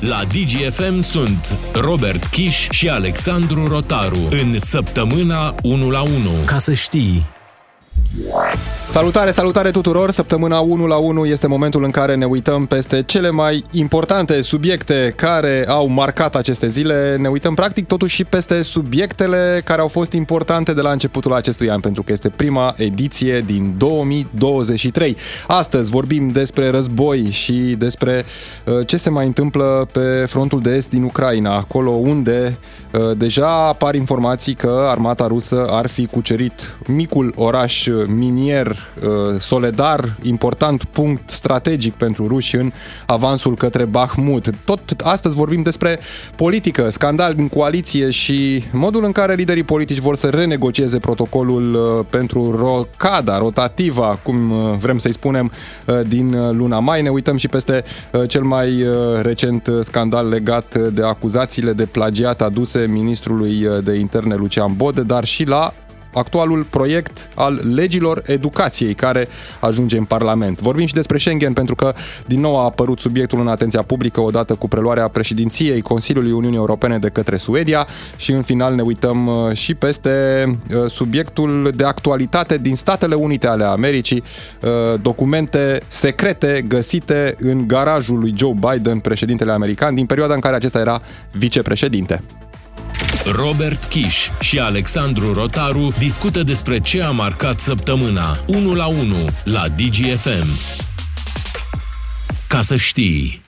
[0.00, 6.12] La DGFM sunt Robert Kiș și Alexandru Rotaru în săptămâna 1 la 1.
[6.46, 7.26] Ca să știi...
[8.96, 10.10] Salutare, salutare tuturor!
[10.10, 15.12] Săptămâna 1 la 1 este momentul în care ne uităm peste cele mai importante subiecte
[15.16, 17.16] care au marcat aceste zile.
[17.16, 21.70] Ne uităm practic totuși și peste subiectele care au fost importante de la începutul acestui
[21.70, 25.16] an, pentru că este prima ediție din 2023.
[25.46, 28.24] Astăzi vorbim despre război și despre
[28.64, 32.58] uh, ce se mai întâmplă pe frontul de est din Ucraina, acolo unde
[32.92, 38.85] uh, deja apar informații că armata rusă ar fi cucerit micul oraș minier uh,
[39.38, 42.72] Soledar, important punct strategic pentru ruși în
[43.06, 44.50] avansul către Bahmut.
[44.64, 45.98] Tot astăzi vorbim despre
[46.36, 52.04] politică, scandal în coaliție și modul în care liderii politici vor să renegocieze protocolul uh,
[52.10, 55.52] pentru rocada, rotativa, cum uh, vrem să-i spunem,
[56.08, 57.02] din luna mai.
[57.02, 57.84] Ne uităm și peste
[58.28, 58.84] cel mai
[59.22, 65.44] recent scandal legat de acuzațiile de plagiat aduse ministrului de interne Lucian Bode, dar și
[65.44, 65.72] la
[66.16, 69.28] actualul proiect al legilor educației care
[69.60, 70.60] ajunge în Parlament.
[70.60, 71.94] Vorbim și despre Schengen pentru că
[72.26, 76.98] din nou a apărut subiectul în atenția publică odată cu preluarea președinției Consiliului Uniunii Europene
[76.98, 77.86] de către Suedia
[78.16, 83.46] și în final ne uităm uh, și peste uh, subiectul de actualitate din Statele Unite
[83.46, 84.22] ale Americii,
[84.62, 90.54] uh, documente secrete găsite în garajul lui Joe Biden, președintele american, din perioada în care
[90.54, 91.00] acesta era
[91.32, 92.20] vicepreședinte.
[93.32, 98.96] Robert Kiș și Alexandru Rotaru discută despre ce a marcat săptămâna 1 la 1
[99.44, 100.46] la DGFM.
[102.48, 103.44] Ca să știi...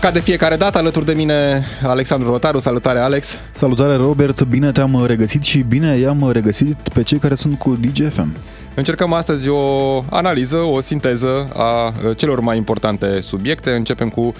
[0.00, 2.58] Ca de fiecare dată, alături de mine, Alexandru Rotaru.
[2.58, 3.38] Salutare, Alex!
[3.52, 4.42] Salutare, Robert!
[4.42, 8.36] Bine te-am regăsit și bine i-am regăsit pe cei care sunt cu DGFM.
[8.74, 13.70] Încercăm astăzi o analiză, o sinteză a uh, celor mai importante subiecte.
[13.70, 14.32] Începem cu uh,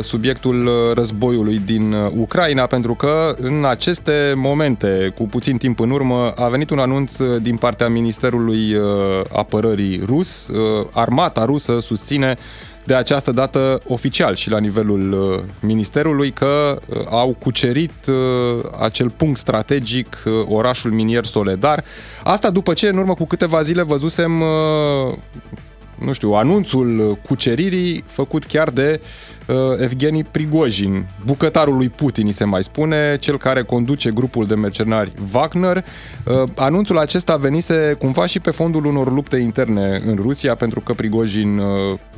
[0.00, 6.32] subiectul războiului din uh, Ucraina, pentru că în aceste momente, cu puțin timp în urmă,
[6.36, 8.76] a venit un anunț din partea Ministerului
[9.32, 10.50] Apărării rus.
[10.92, 12.34] Armata rusă susține
[12.86, 18.14] de această dată oficial și la nivelul uh, ministerului că uh, au cucerit uh,
[18.80, 21.84] acel punct strategic, orașul minier Soledar.
[22.24, 24.42] Asta după ce în urmă cu câteva zile văzusem
[25.98, 29.08] nu știu, anunțul cuceririi făcut chiar de uh,
[29.78, 35.84] Evgeni Prigojin, bucătarul lui Putin, se mai spune, cel care conduce grupul de mercenari Wagner.
[36.24, 40.92] Uh, anunțul acesta venise cumva și pe fondul unor lupte interne în Rusia, pentru că
[40.92, 41.68] Prigojin uh,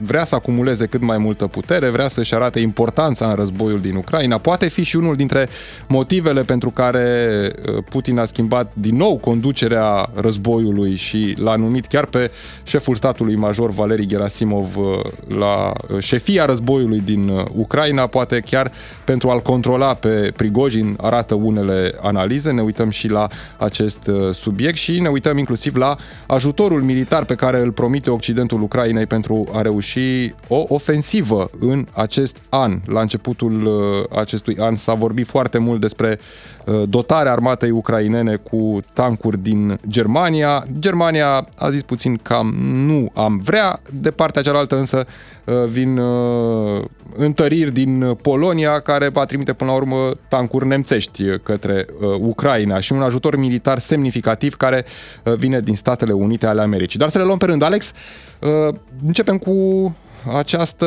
[0.01, 4.39] vrea să acumuleze cât mai multă putere, vrea să-și arate importanța în războiul din Ucraina.
[4.39, 5.49] Poate fi și unul dintre
[5.89, 12.05] motivele pentru care uh, Putin a schimbat din nou conducerea războiului și l-a numit chiar
[12.05, 12.31] pe
[12.63, 15.01] șeful statului major major Valeri Gerasimov uh,
[15.39, 18.71] la uh, șefia războiului din uh, Ucraina, poate chiar
[19.05, 25.01] pentru a-l controla pe Prigojin, arată unele analize, ne uităm și la acest subiect și
[25.01, 25.97] ne uităm inclusiv la
[26.27, 32.37] ajutorul militar pe care îl promite Occidentul Ucrainei pentru a reuși o ofensivă în acest
[32.49, 32.81] an.
[32.87, 33.69] La începutul
[34.17, 36.19] acestui an s-a vorbit foarte mult despre
[36.89, 40.67] dotarea armatei ucrainene cu tancuri din Germania.
[40.79, 43.81] Germania a zis puțin cam nu am vrea vrea.
[43.91, 45.07] De partea cealaltă însă
[45.45, 46.85] uh, vin uh,
[47.17, 52.93] întăriri din Polonia care va trimite până la urmă tancuri nemțești către uh, Ucraina și
[52.93, 54.85] un ajutor militar semnificativ care
[55.37, 56.99] vine din Statele Unite ale Americii.
[56.99, 57.93] Dar să le luăm pe rând, Alex.
[59.07, 59.97] Începem cu
[60.37, 60.87] această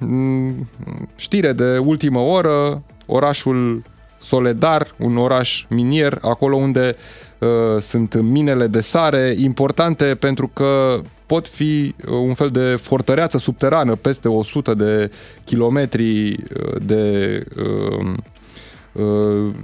[0.00, 0.68] mm,
[1.16, 3.82] știre de ultimă oră, orașul
[4.26, 6.94] Soledar, un oraș minier, acolo unde
[7.38, 7.48] uh,
[7.80, 13.94] sunt minele de sare, importante pentru că pot fi uh, un fel de fortăreață subterană
[13.94, 15.10] peste 100 de
[15.44, 16.36] kilometri uh,
[16.82, 18.12] de uh,
[18.92, 19.54] uh,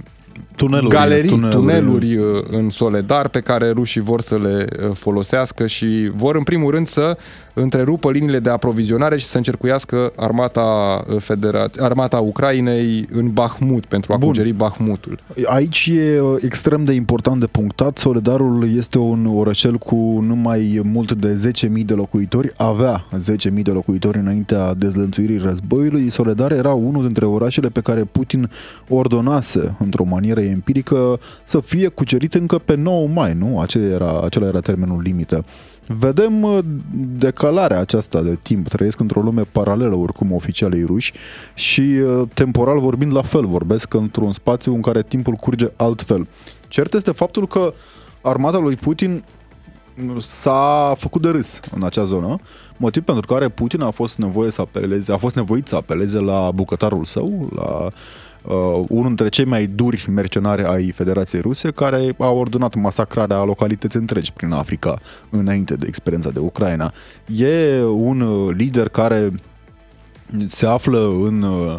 [0.55, 1.55] tuneluri, galerii, tuneluri.
[1.55, 2.19] tuneluri
[2.51, 7.17] în Soledar pe care rușii vor să le folosească și vor în primul rând să
[7.53, 14.17] întrerupă liniile de aprovizionare și să încercuiască armata, Federa- armata Ucrainei în Bahmut pentru a
[14.17, 14.27] Bun.
[14.27, 15.17] cugeri Bahmutul.
[15.45, 17.97] Aici e extrem de important de punctat.
[17.97, 22.51] Soledarul este un orășel cu numai mult de 10.000 de locuitori.
[22.57, 23.05] Avea
[23.51, 26.09] 10.000 de locuitori înaintea dezlănțuirii războiului.
[26.09, 28.49] Soledar era unul dintre orașele pe care Putin
[28.87, 33.59] ordonase într-o manieră empirică să fie cucerit încă pe 9 mai, nu?
[33.59, 35.45] Acela era, acela era termenul limită.
[35.87, 36.59] Vedem uh,
[37.17, 38.67] decalarea aceasta de timp.
[38.67, 41.13] Trăiesc într-o lume paralelă, oricum, oficialei ruși
[41.53, 43.45] și uh, temporal vorbind la fel.
[43.45, 46.27] Vorbesc într-un spațiu în care timpul curge altfel.
[46.67, 47.73] Cert este faptul că
[48.21, 49.23] armata lui Putin
[50.19, 52.35] s-a făcut de râs în acea zonă,
[52.77, 56.51] motiv pentru care Putin a fost nevoie să apeleze, a fost nevoit să apeleze la
[56.51, 57.87] bucătarul său, la
[58.43, 63.97] uh, unul dintre cei mai duri mercenari ai Federației Ruse, care a ordonat masacrarea localități
[63.97, 64.93] întregi prin Africa
[65.29, 66.93] înainte de experiența de Ucraina.
[67.25, 69.31] E un uh, lider care
[70.47, 71.75] se află în uh,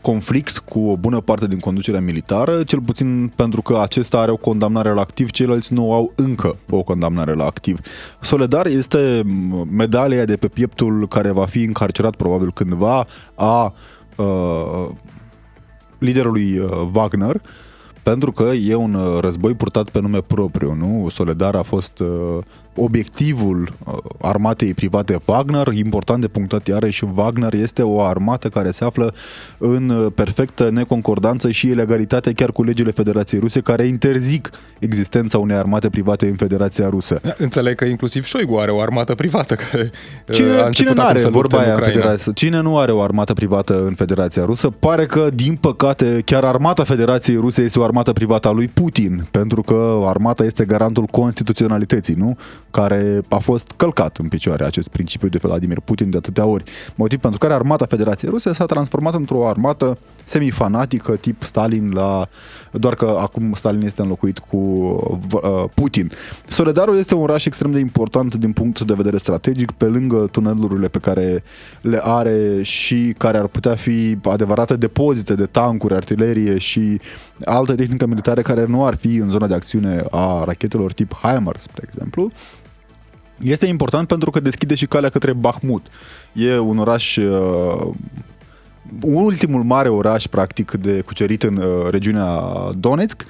[0.00, 4.36] conflict cu o bună parte din conducerea militară, cel puțin pentru că acesta are o
[4.36, 7.80] condamnare la activ, ceilalți nu au încă o condamnare la activ.
[8.20, 9.22] Soledar este
[9.70, 13.74] medalia de pe pieptul care va fi încarcerat probabil cândva a
[14.16, 14.88] uh,
[15.98, 17.40] liderului uh, Wagner,
[18.02, 21.08] pentru că e un uh, război purtat pe nume propriu, nu?
[21.08, 22.38] Soledar a fost uh,
[22.78, 28.84] obiectivul uh, armatei private Wagner, important de punctat iarăși, Wagner este o armată care se
[28.84, 29.14] află
[29.58, 35.56] în uh, perfectă neconcordanță și ilegalitate chiar cu legile Federației Ruse care interzic existența unei
[35.56, 37.20] armate private în Federația Rusă.
[37.22, 39.90] Da, înțeleg că inclusiv Șoigu are o armată privată care
[40.28, 43.32] uh, cine, a cine nu are vorba aia în Federația Cine nu are o armată
[43.32, 44.70] privată în Federația Rusă?
[44.70, 49.26] Pare că, din păcate, chiar armata Federației Ruse este o armată privată a lui Putin,
[49.30, 52.36] pentru că armata este garantul constituționalității, nu?
[52.70, 56.64] Care a fost călcat în picioare acest principiu de Vladimir Putin de atâtea ori.
[56.94, 62.28] Motiv pentru care armata Federației Ruse s-a transformat într-o armată semifanatică tip Stalin la
[62.72, 66.10] doar că acum Stalin este înlocuit cu uh, Putin.
[66.48, 70.88] Soledarul este un oraș extrem de important din punct de vedere strategic, pe lângă tunelurile
[70.88, 71.42] pe care
[71.80, 77.00] le are și care ar putea fi adevărate depozite de tancuri, artilerie și
[77.44, 81.62] alte tehnică militare care nu ar fi în zona de acțiune a rachetelor tip HIMARS,
[81.62, 82.30] spre exemplu.
[83.42, 85.86] Este important pentru că deschide și calea către Bahmut.
[86.32, 87.90] E un oraș uh,
[89.02, 92.42] ultimul mare oraș practic de cucerit în uh, regiunea
[92.78, 93.26] Donetsk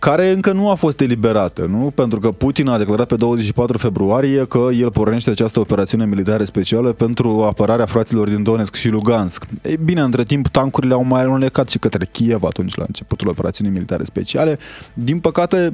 [0.00, 1.92] care încă nu a fost eliberată, nu?
[1.94, 6.92] Pentru că Putin a declarat pe 24 februarie că el pornește această operațiune militară specială
[6.92, 9.46] pentru apărarea fraților din Donetsk și Lugansk.
[9.62, 13.72] Ei bine, între timp, tancurile au mai alunecat și către Kiev atunci la începutul operațiunii
[13.72, 14.58] militare speciale.
[14.94, 15.72] Din păcate,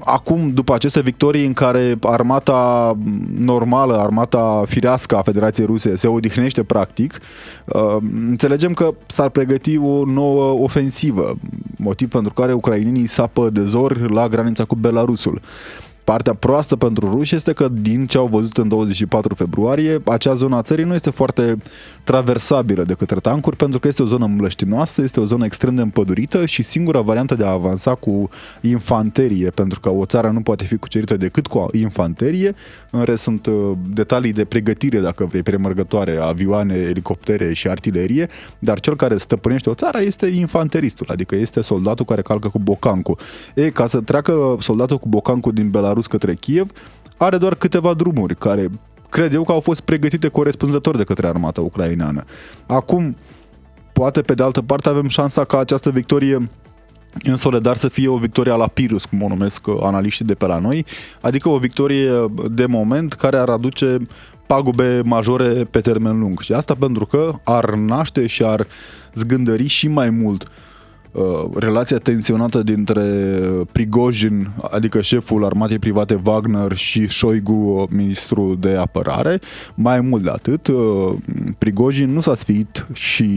[0.00, 2.96] acum, după aceste victorii în care armata
[3.38, 7.18] normală, armata firească a Federației Ruse se odihnește practic,
[7.64, 7.96] uh,
[8.28, 11.34] înțelegem că s-ar pregăti o nouă ofensivă,
[11.76, 15.40] motiv pentru care ucrainenii sapă de zor la granița cu Belarusul.
[16.04, 20.56] Partea proastă pentru ruși este că, din ce au văzut în 24 februarie, acea zonă
[20.56, 21.56] a țării nu este foarte
[22.04, 25.82] traversabilă de către tancuri, pentru că este o zonă mlăștinoasă, este o zonă extrem de
[25.82, 28.28] împădurită și singura variantă de a avansa cu
[28.60, 32.54] infanterie, pentru că o țară nu poate fi cucerită decât cu infanterie,
[32.90, 38.28] în rest sunt uh, detalii de pregătire, dacă vrei, premergătoare, avioane, elicoptere și artilerie,
[38.58, 43.16] dar cel care stăpânește o țară este infanteristul, adică este soldatul care calcă cu bocancu.
[43.54, 46.70] E, ca să treacă soldatul cu bocancu din Belarus Belarus către Kiev,
[47.16, 48.68] are doar câteva drumuri care
[49.08, 52.24] cred eu că au fost pregătite corespunzător de către armata ucraineană.
[52.66, 53.16] Acum,
[53.92, 56.50] poate pe de altă parte avem șansa ca această victorie
[57.22, 60.58] în Soledar să fie o victorie la Pirus, cum o numesc analiștii de pe la
[60.58, 60.86] noi,
[61.20, 62.10] adică o victorie
[62.50, 63.96] de moment care ar aduce
[64.46, 66.40] pagube majore pe termen lung.
[66.40, 68.66] Și asta pentru că ar naște și ar
[69.14, 70.50] zgândări și mai mult
[71.12, 73.02] uh, Uh, relația tensionată dintre
[73.72, 79.40] Prigojin, adică șeful armatei private Wagner și Șoigu, ministrul de apărare.
[79.74, 81.14] Mai mult de atât, uh,
[81.58, 83.28] Prigojin nu s-a sfiit și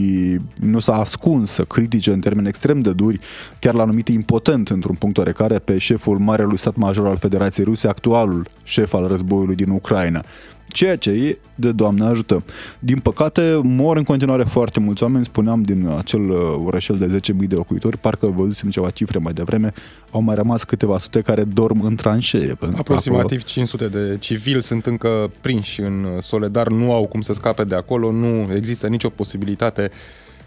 [0.56, 3.20] nu s-a ascuns să critique în termeni extrem de duri,
[3.60, 7.88] chiar l-a numit impotent într-un punct oarecare pe șeful marelui stat major al Federației Ruse,
[7.88, 10.24] actualul șef al războiului din Ucraina
[10.68, 12.44] ceea ce e de Doamne ajută.
[12.80, 17.48] Din păcate, mor în continuare foarte mulți oameni, spuneam din acel uh, orășel de 10.000
[17.48, 19.74] de locuitori, parcă văzusem ceva cifre mai devreme,
[20.12, 22.58] au mai rămas câteva sute care dorm în tranșee.
[22.78, 23.44] Aproximativ acolo...
[23.46, 28.12] 500 de civili sunt încă prinși în Soledar, nu au cum să scape de acolo,
[28.12, 29.92] nu există nicio posibilitate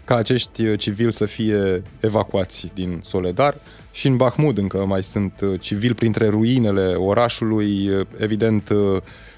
[0.05, 3.55] ca acești uh, civili să fie evacuați din Soledar.
[3.91, 8.69] Și în Bahmud încă mai sunt uh, civili printre ruinele orașului, evident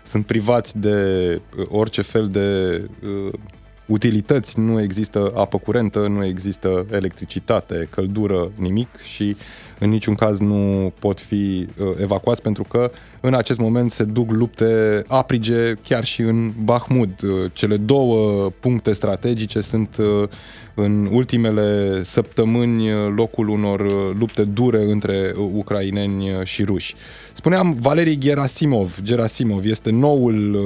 [0.03, 0.96] sunt privați de
[1.58, 3.34] uh, orice fel de uh,
[3.85, 9.35] utilități, nu există apă curentă, nu există electricitate, căldură, nimic și
[9.79, 14.31] în niciun caz nu pot fi uh, evacuați pentru că în acest moment se duc
[14.31, 17.21] lupte aprige chiar și în Bahmut.
[17.21, 20.29] Uh, cele două puncte strategice sunt uh,
[20.75, 23.81] în ultimele săptămâni locul unor
[24.17, 26.95] lupte dure între ucraineni și ruși.
[27.33, 30.59] Spuneam, Valerii Gerasimov, Gerasimov este noul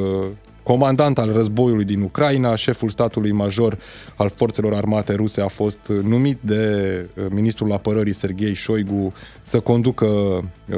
[0.65, 3.77] comandant al războiului din Ucraina, șeful statului major
[4.15, 10.07] al forțelor armate ruse a fost numit de ministrul apărării Sergei Shoigu să conducă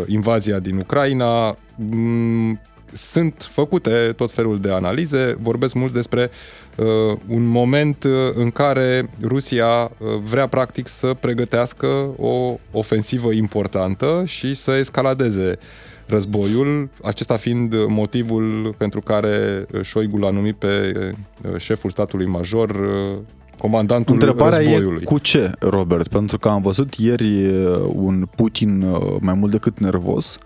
[0.08, 1.58] invazia din Ucraina.
[1.75, 2.60] Mm,
[2.94, 6.29] sunt făcute tot felul de analize, vorbesc mult despre
[6.75, 6.86] uh,
[7.27, 14.53] un moment uh, în care Rusia uh, vrea practic să pregătească o ofensivă importantă și
[14.53, 15.58] să escaladeze
[16.08, 20.94] războiul, acesta fiind motivul pentru care Șoigu l-a numit pe
[21.44, 23.18] uh, șeful statului major uh,
[23.58, 25.02] comandantul Întrebarea războiului.
[25.02, 26.08] e cu ce, Robert?
[26.08, 28.86] Pentru că am văzut ieri uh, un Putin
[29.20, 30.38] mai mult decât nervos,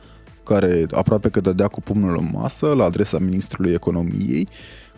[0.44, 4.48] care aproape că dădea cu pumnul în masă la adresa ministrului economiei,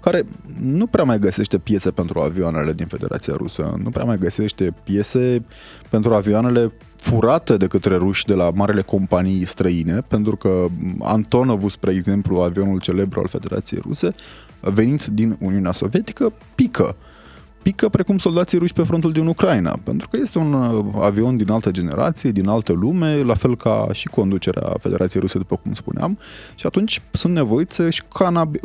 [0.03, 0.25] care
[0.61, 5.45] nu prea mai găsește piese pentru avioanele din Federația Rusă, nu prea mai găsește piese
[5.89, 10.65] pentru avioanele furate de către ruși de la marele companii străine, pentru că
[10.99, 14.15] Antonov, spre exemplu, avionul celebru al Federației Ruse,
[14.59, 16.95] venit din Uniunea Sovietică, pică
[17.63, 21.51] pică precum soldații ruși pe frontul din Ucraina, pentru că este un uh, avion din
[21.51, 26.17] altă generație, din altă lume, la fel ca și conducerea Federației Ruse, după cum spuneam,
[26.55, 28.03] și atunci sunt nevoiți să-și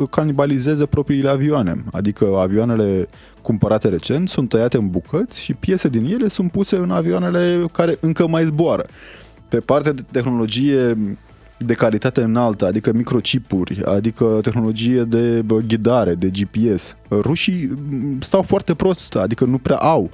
[0.09, 3.09] canibalizeze propriile avioane, adică avioanele
[3.41, 7.97] cumpărate recent sunt tăiate în bucăți și piese din ele sunt puse în avioanele care
[8.01, 8.85] încă mai zboară.
[9.47, 10.97] Pe partea de tehnologie
[11.59, 16.95] de calitate înaltă, adică microchipuri, adică tehnologie de ghidare, de GPS.
[17.09, 17.73] Rușii
[18.19, 20.11] stau foarte prost, adică nu prea au.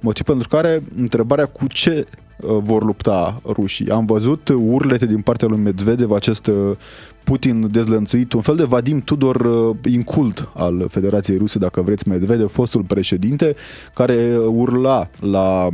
[0.00, 3.90] Motiv pentru care întrebarea cu ce uh, vor lupta rușii.
[3.90, 6.76] Am văzut urlete din partea lui Medvedev, acest uh,
[7.24, 12.50] Putin dezlănțuit, un fel de Vadim Tudor uh, incult al Federației Ruse, dacă vreți, Medvedev,
[12.50, 13.54] fostul președinte,
[13.94, 15.68] care urla la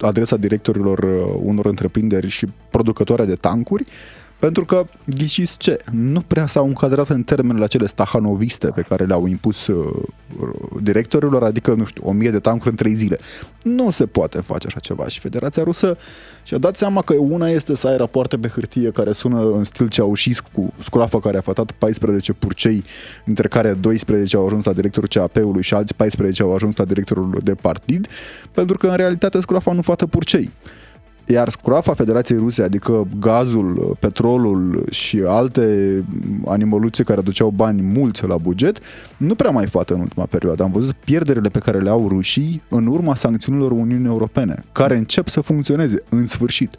[0.00, 0.98] adresa directorilor
[1.42, 3.86] unor întreprinderi și producătoare de tancuri,
[4.42, 9.26] pentru că, ghiciți ce, nu prea s-au încadrat în termenele acele stahanoviste pe care le-au
[9.26, 10.02] impus uh,
[10.82, 13.18] directorilor, adică, nu știu, o mie de tancuri în trei zile.
[13.62, 15.96] Nu se poate face așa ceva și Federația Rusă
[16.42, 19.88] și-a dat seama că una este să ai rapoarte pe hârtie care sună în stil
[19.88, 22.84] Ceaușescu, scroafă care a fătat 14 purcei,
[23.24, 27.38] dintre care 12 au ajuns la directorul CAP-ului și alți 14 au ajuns la directorul
[27.42, 28.08] de partid,
[28.52, 30.50] pentru că în realitate scroafa nu fată purcei.
[31.32, 35.96] Iar scroafa Federației Ruse, adică gazul, petrolul și alte
[36.46, 38.78] animăluțe care aduceau bani mulți la buget,
[39.16, 40.62] nu prea mai fată în ultima perioadă.
[40.62, 45.28] Am văzut pierderile pe care le au rușii în urma sancțiunilor Uniunii Europene, care încep
[45.28, 46.76] să funcționeze în sfârșit.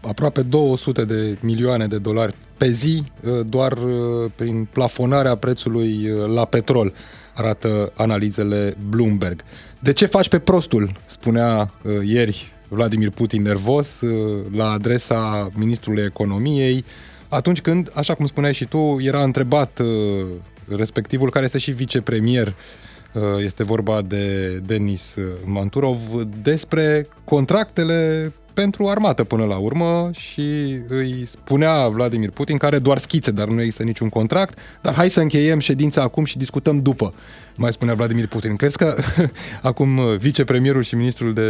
[0.00, 6.26] Aproape 200 de milioane de dolari pe zi, ă, doar ă, prin plafonarea prețului ă,
[6.26, 6.92] la petrol,
[7.34, 9.42] arată analizele Bloomberg.
[9.80, 10.90] De ce faci pe prostul?
[11.06, 11.70] Spunea
[12.04, 16.84] ieri Vladimir Putin nervos uh, la adresa ministrului economiei,
[17.28, 19.86] atunci când, așa cum spuneai și tu, era întrebat uh,
[20.76, 22.54] respectivul care este și vicepremier
[23.12, 25.98] uh, este vorba de Denis Manturov,
[26.42, 33.30] despre contractele pentru armată până la urmă și îi spunea Vladimir Putin, care doar schițe,
[33.30, 37.12] dar nu există niciun contract, dar hai să încheiem ședința acum și discutăm după,
[37.56, 38.56] mai spunea Vladimir Putin.
[38.56, 38.96] Crezi că
[39.70, 41.42] acum vicepremierul și ministrul, de,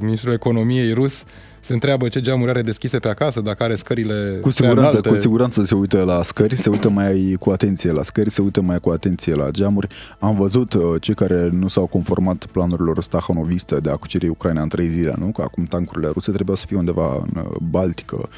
[0.00, 1.24] ministrul economiei rus
[1.66, 5.62] se întreabă ce geamuri are deschise pe acasă, dacă are scările Cu siguranță, cu siguranță
[5.62, 8.90] se uită la scări, se uită mai cu atenție la scări, se uită mai cu
[8.90, 9.86] atenție la geamuri.
[10.18, 14.68] Am văzut uh, cei care nu s-au conformat planurilor stahanoviste de a cuceri Ucraina în
[14.68, 15.26] trei zile, nu?
[15.26, 18.28] Că acum tancurile ruse trebuiau să fie undeva în uh, Baltică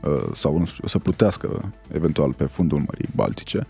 [0.00, 3.66] uh, sau nu știu, să plutească eventual pe fundul Mării Baltice.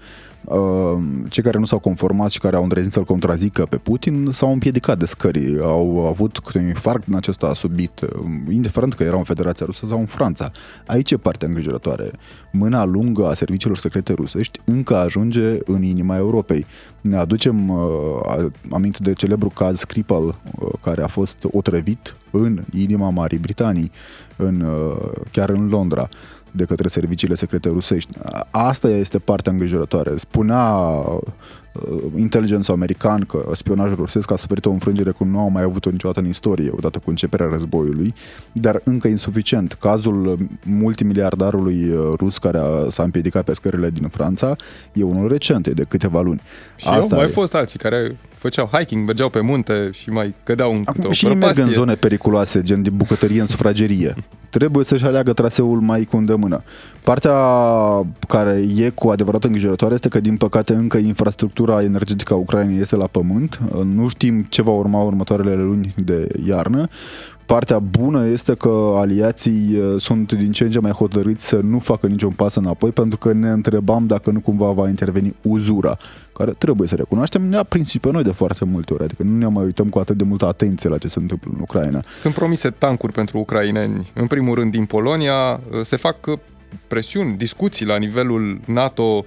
[0.51, 4.53] Ehm, cei care nu s-au conformat și care au îndrăznit să-l contrazică pe Putin s-au
[4.53, 9.19] împiedicat de scări, au avut câte un infarct din acesta subit, ehm, indiferent că erau
[9.19, 10.51] în Federația Rusă sau în Franța.
[10.87, 12.11] Aici e partea îngrijorătoare.
[12.53, 16.67] Mâna lungă a serviciilor secrete rusești încă ajunge în inima Europei.
[17.01, 23.11] Ne aducem uh, aminte de celebru caz Skripal, uh, care a fost otrăvit în inima
[23.11, 23.91] Marii Britanii,
[24.37, 26.09] în, uh, chiar în Londra
[26.57, 28.13] de către serviciile secrete rusești.
[28.51, 30.17] Asta este partea îngrijorătoare.
[30.17, 31.21] Spunea uh,
[32.17, 36.21] inteligența american că spionajul rusesc a suferit o înfrângere cum nu au mai avut-o niciodată
[36.21, 38.15] în istorie, odată cu începerea războiului,
[38.53, 39.73] dar încă insuficient.
[39.73, 44.57] Cazul multimiliardarului uh, rus care a, s-a împiedicat pe scările din Franța
[44.93, 46.41] e unul recent, e de câteva luni.
[46.77, 47.33] Și Asta au mai e.
[47.33, 51.59] fost alții care făceau hiking, mergeau pe munte și mai cădeau în Acum, și merg
[51.59, 54.15] în zone periculoase, gen din bucătărie în sufragerie.
[54.57, 56.63] Trebuie să-și aleagă traseul mai cu îndemână.
[57.05, 57.35] Partea
[58.29, 62.97] care e cu adevărat îngrijorătoare este că, din păcate, încă infrastructura energetică a Ucrainei este
[62.97, 63.61] la pământ.
[63.95, 66.89] Nu știm ce va urma următoarele luni de iarnă.
[67.47, 71.79] Partea bună este că aliații uh, sunt din ce în ce mai hotărâți să nu
[71.79, 75.97] facă niciun pas înapoi pentru că ne întrebam dacă nu cumva va interveni uzura
[76.33, 79.39] care trebuie să recunoaștem, ne-a prins și pe noi de foarte multe ori, adică nu
[79.39, 82.03] ne mai uităm cu atât de multă atenție la ce se întâmplă în Ucraina.
[82.21, 84.11] Sunt promise tancuri pentru ucraineni.
[84.15, 86.17] În primul rând, din Polonia se fac
[86.89, 89.25] presiuni, discuții la nivelul NATO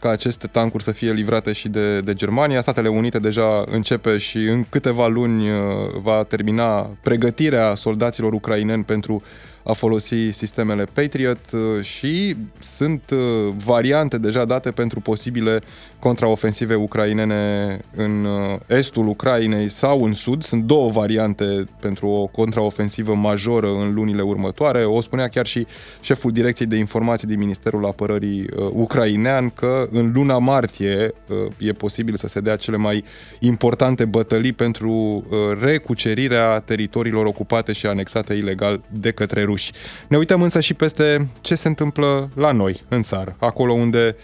[0.00, 2.60] ca aceste tancuri să fie livrate și de, de Germania.
[2.60, 5.56] Statele Unite deja începe și în câteva luni uh,
[6.02, 9.22] va termina pregătirea soldaților ucraineni pentru
[9.70, 13.18] a folosi sistemele Patriot uh, și sunt uh,
[13.64, 15.60] variante deja date pentru posibile
[15.98, 20.42] contraofensive ucrainene în uh, estul Ucrainei sau în sud.
[20.42, 24.84] Sunt două variante pentru o contraofensivă majoră în lunile următoare.
[24.84, 25.66] O spunea chiar și
[26.00, 31.14] șeful Direcției de Informații din Ministerul Apărării ucrainean că în luna martie
[31.58, 33.04] e posibil să se dea cele mai
[33.38, 35.24] importante bătălii pentru
[35.60, 39.72] recucerirea teritoriilor ocupate și anexate ilegal de către ruși.
[40.08, 44.16] Ne uităm însă și peste ce se întâmplă la noi, în țară, acolo unde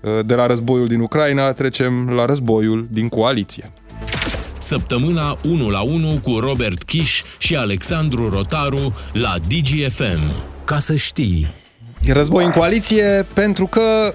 [0.00, 3.64] uh, de la războiul din Ucraina trecem la războiul din coaliție.
[4.58, 10.32] Săptămâna 1 la 1 cu Robert Kiș și Alexandru Rotaru la DGFM.
[10.64, 11.54] Ca să știi.
[12.06, 14.14] Război în coaliție pentru că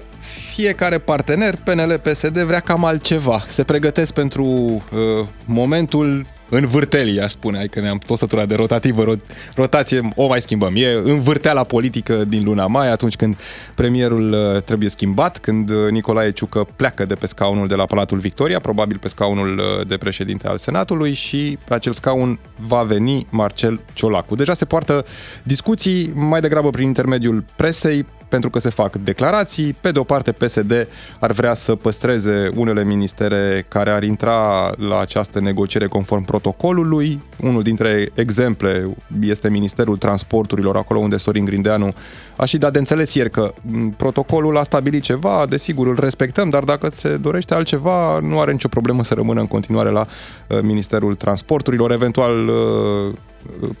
[0.54, 3.44] fiecare partener, PNL, PSD, vrea cam altceva.
[3.46, 9.02] Se pregătesc pentru uh, momentul în vârtelii, aș spune, că ne-am tot săturat de rotativă,
[9.02, 9.20] rot,
[9.54, 10.72] rotație, o mai schimbăm.
[10.76, 13.36] E în vârteala politică din luna mai, atunci când
[13.74, 18.18] premierul uh, trebuie schimbat, când uh, Nicolae Ciucă pleacă de pe scaunul de la Palatul
[18.18, 23.26] Victoria, probabil pe scaunul uh, de președinte al Senatului și pe acel scaun va veni
[23.30, 24.34] Marcel Ciolacu.
[24.34, 25.04] Deja se poartă
[25.42, 29.76] discuții mai degrabă prin intermediul presei, pentru că se fac declarații.
[29.80, 30.88] Pe de o parte, PSD
[31.20, 37.22] ar vrea să păstreze unele ministere care ar intra la această negociere conform protocolului.
[37.42, 41.92] Unul dintre exemple este Ministerul Transporturilor, acolo unde Sorin Grindeanu
[42.36, 43.52] a și dat de înțeles ieri că
[43.96, 48.68] protocolul a stabilit ceva, desigur îl respectăm, dar dacă se dorește altceva, nu are nicio
[48.68, 53.14] problemă să rămână în continuare la uh, Ministerul Transporturilor, eventual uh,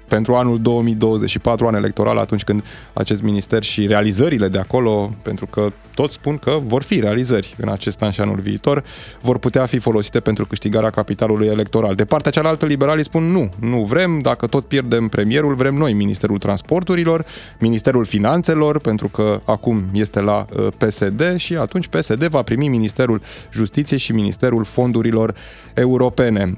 [0.08, 5.72] pentru anul 2024, an electoral, atunci când acest minister și realizările de acolo, pentru că
[5.94, 8.84] toți spun că vor fi realizări în acest an și anul viitor,
[9.20, 11.94] vor putea fi folosite pentru câștigarea capitalului electoral.
[11.94, 16.38] De partea cealaltă, liberalii spun nu, nu vrem, dacă tot pierdem premierul, vrem noi Ministerul
[16.38, 17.24] Transporturilor,
[17.58, 23.20] Ministerul Finanțelor, pentru că acum este la uh, PSD și atunci PSD va primi Ministerul
[23.52, 25.34] Justiției și Ministerul Fondurilor
[25.74, 26.54] Europene.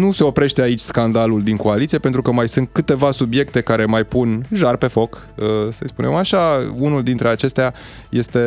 [0.00, 3.84] Nu se oprește aici scandalul din coaliție, pentru că mai mai sunt câteva subiecte care
[3.84, 6.72] mai pun jar pe foc, uh, să spunem așa.
[6.78, 7.74] Unul dintre acestea
[8.10, 8.38] este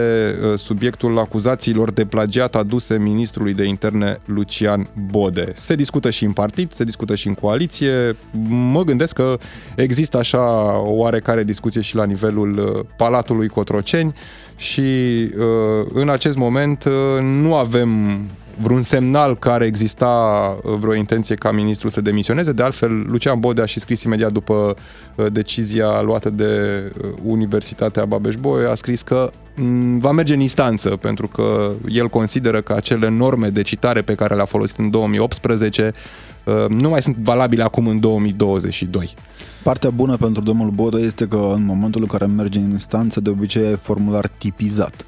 [0.43, 5.51] uh, subiectul acuzațiilor de plagiat aduse ministrului de interne Lucian Bode.
[5.53, 8.15] Se discută și în partid, se discută și în coaliție.
[8.47, 9.37] Mă gândesc că
[9.75, 10.41] există așa
[10.79, 14.13] o oarecare discuție și la nivelul uh, Palatului Cotroceni
[14.55, 14.83] și
[15.93, 16.83] în acest moment
[17.21, 18.19] nu avem
[18.61, 20.07] vreun semnal care exista
[20.63, 22.51] uh, vreo intenție ca ministrul să demisioneze.
[22.51, 24.73] De altfel, Lucian Bode a și scris imediat după
[25.15, 30.89] uh, decizia luată de uh, Universitatea Babeș-Bolyai, a scris că mm, va merge în instanță
[30.89, 35.91] pentru că el consideră că acele norme de citare pe care le-a folosit în 2018
[36.69, 39.13] nu mai sunt valabile acum în 2022.
[39.63, 43.29] Partea bună pentru domnul Bode este că în momentul în care merge în instanță, de
[43.29, 45.05] obicei e formular tipizat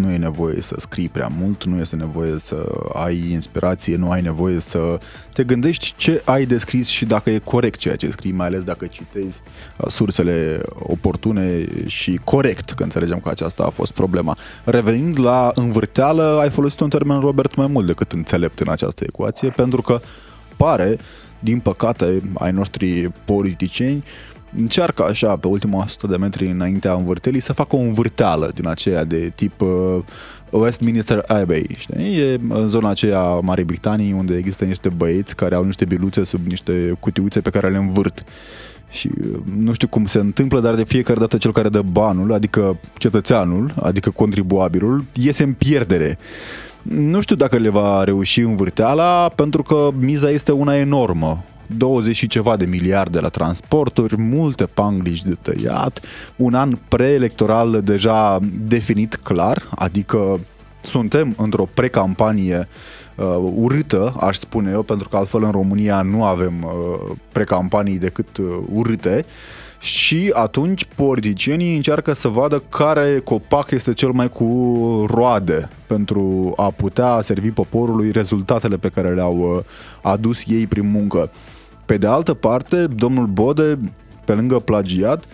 [0.00, 4.22] nu e nevoie să scrii prea mult, nu este nevoie să ai inspirație, nu ai
[4.22, 4.98] nevoie să
[5.32, 8.62] te gândești ce ai de scris și dacă e corect ceea ce scrii, mai ales
[8.62, 9.40] dacă citezi
[9.76, 14.36] uh, sursele oportune și corect, că înțelegem că aceasta a fost problema.
[14.64, 19.48] Revenind la învârteală, ai folosit un termen, Robert, mai mult decât înțelept în această ecuație,
[19.48, 20.00] pentru că
[20.56, 20.98] pare,
[21.38, 24.04] din păcate, ai noștri politicieni,
[24.56, 29.04] încearcă așa pe ultima 100 de metri înaintea învârtelii să facă o învârteală din aceea
[29.04, 29.98] de tip uh,
[30.50, 32.18] Westminster Abbey, știi?
[32.18, 36.46] E în zona aceea Marii Britanii unde există niște băieți care au niște biluțe sub
[36.46, 38.24] niște cutiuțe pe care le învârt.
[38.90, 42.32] Și uh, nu știu cum se întâmplă, dar de fiecare dată cel care dă banul,
[42.32, 46.18] adică cetățeanul, adică contribuabilul, iese în pierdere.
[46.82, 51.44] Nu știu dacă le va reuși învârteala, pentru că miza este una enormă.
[51.76, 56.00] 20 și ceva de miliarde la transporturi, multe panglici de tăiat,
[56.36, 60.40] un an preelectoral deja definit clar, adică
[60.80, 62.68] suntem într-o precampanie
[63.14, 68.36] uh, urâtă, aș spune eu, pentru că altfel în România nu avem uh, precampanii decât
[68.36, 69.24] uh, urâte.
[69.80, 74.44] Și atunci politicienii încearcă să vadă care copac este cel mai cu
[75.08, 79.64] roade pentru a putea servi poporului rezultatele pe care le-au uh,
[80.02, 81.30] adus ei prin muncă.
[81.90, 83.78] Pe de altă parte, domnul Bode,
[84.24, 85.24] pe lângă plagiat,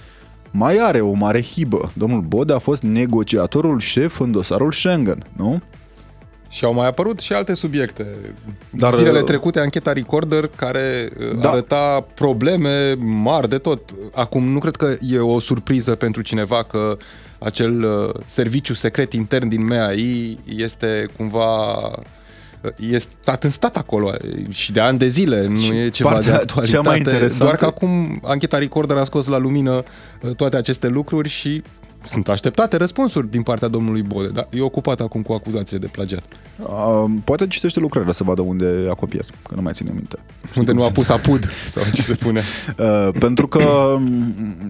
[0.50, 1.90] mai are o mare hibă.
[1.92, 5.62] Domnul Bode a fost negociatorul șef în dosarul Schengen, nu?
[6.50, 8.16] Și au mai apărut și alte subiecte.
[8.70, 11.50] Dar Zilele uh, trecute, ancheta Recorder, care uh, da.
[11.50, 13.80] arăta probleme mari de tot.
[14.14, 16.96] Acum, nu cred că e o surpriză pentru cineva că
[17.38, 21.74] acel uh, serviciu secret intern din MEAI este cumva
[22.90, 24.12] e stat în stat acolo
[24.48, 26.66] și de ani de zile, nu și e ceva de actualitate.
[26.66, 29.82] Cea mai interesant doar că acum ancheta Recorder a scos la lumină
[30.36, 31.62] toate aceste lucruri și
[32.06, 36.22] sunt așteptate răspunsuri din partea domnului Bode, dar e ocupat acum cu acuzație de plagiat.
[36.58, 40.18] Uh, poate citește lucrările să vadă unde a copiat, că nu mai ține minte.
[40.56, 42.42] Unde nu a pus apud sau ce se pune.
[42.78, 43.96] Uh, pentru că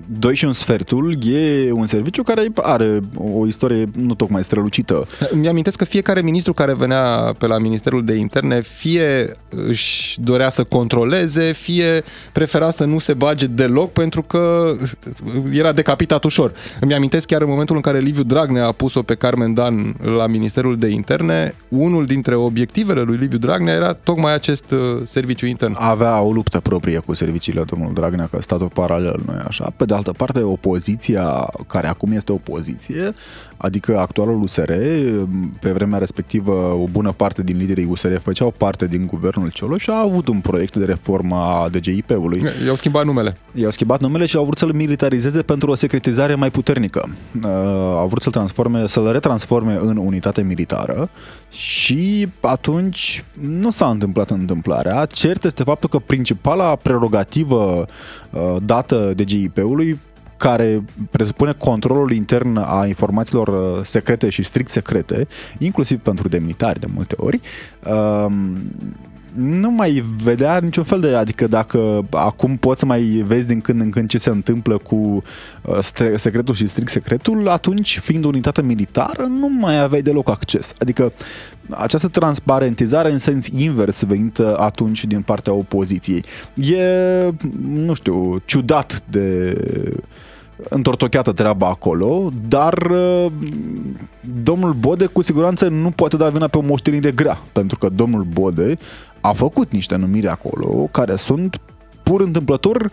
[0.07, 5.07] 2 și un sfertul e un serviciu care are o istorie nu tocmai strălucită.
[5.31, 10.49] Îmi amintesc că fiecare ministru care venea pe la Ministerul de Interne fie își dorea
[10.49, 14.75] să controleze, fie prefera să nu se bage deloc pentru că
[15.53, 16.53] era decapitat ușor.
[16.81, 20.27] Îmi amintesc chiar în momentul în care Liviu Dragnea a pus-o pe Carmen Dan la
[20.27, 25.77] Ministerul de Interne, unul dintre obiectivele lui Liviu Dragnea era tocmai acest uh, serviciu intern.
[25.79, 29.73] Avea o luptă proprie cu serviciile domnul Dragnea, că statul paralel, nu așa?
[29.77, 33.15] Pe de altă parte, opoziția, care acum este opoziție,
[33.57, 34.73] adică actualul USR,
[35.61, 39.91] pe vremea respectivă o bună parte din liderii USR făceau parte din guvernul Cioloș și
[39.91, 42.43] a avut un proiect de reformă a DGIP-ului.
[42.67, 43.37] I-au schimbat numele.
[43.55, 47.09] I-au schimbat numele și au vrut să-l militarizeze pentru o secretizare mai puternică.
[47.45, 47.51] Uh,
[47.95, 51.09] au vrut să-l transforme, să-l retransforme în unitate militară
[51.51, 55.05] și atunci nu s-a întâmplat întâmplarea.
[55.05, 57.87] Cert este faptul că principala prerogativă
[58.31, 59.99] uh, dată DGIP-ului
[60.37, 66.87] care presupune controlul intern a informațiilor uh, secrete și strict secrete, inclusiv pentru demnitari de
[66.95, 67.41] multe ori,
[67.91, 68.57] um,
[69.37, 73.81] nu mai vedea niciun fel de, adică dacă acum poți să mai vezi din când
[73.81, 75.23] în când ce se întâmplă cu
[75.63, 75.79] uh,
[76.17, 80.75] secretul și strict secretul, atunci, fiind o unitate militară, nu mai aveai deloc acces.
[80.79, 81.13] Adică
[81.71, 86.25] această transparentizare în sens invers venită atunci din partea opoziției.
[86.55, 86.85] E,
[87.69, 89.57] nu știu, ciudat de
[90.69, 93.27] întortocheată treaba acolo, dar uh,
[94.43, 98.23] domnul Bode cu siguranță nu poate da vina pe o moștenire grea, pentru că domnul
[98.23, 98.79] Bode
[99.21, 101.61] a făcut niște numiri acolo care sunt
[102.03, 102.91] pur întâmplător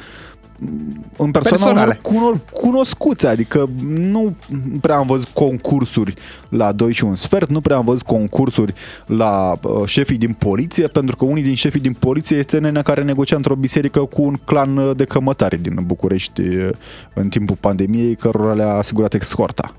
[1.18, 4.36] în persoana unor cuno- cunoscuți, adică nu
[4.82, 6.14] prea am văzut concursuri
[6.50, 8.74] la 2 și un sfert, nu prea am văzut concursuri
[9.06, 13.04] la uh, șefii din poliție, pentru că unii din șefii din poliție este nenea care
[13.04, 16.70] negocia într-o biserică cu un clan uh, de cămătari din București uh,
[17.14, 19.76] în timpul pandemiei, cărora le-a asigurat escorta.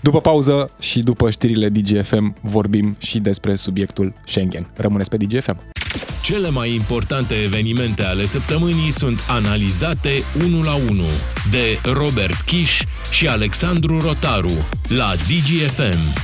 [0.00, 4.66] După pauză și după știrile DGFM vorbim și despre subiectul Schengen.
[4.76, 5.83] Rămâneți pe DGFM.
[6.22, 11.14] Cele mai importante evenimente ale săptămânii sunt analizate unul la unul
[11.50, 16.22] de Robert Kiș și Alexandru Rotaru la DGFM.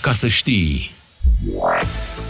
[0.00, 0.92] Ca să știi...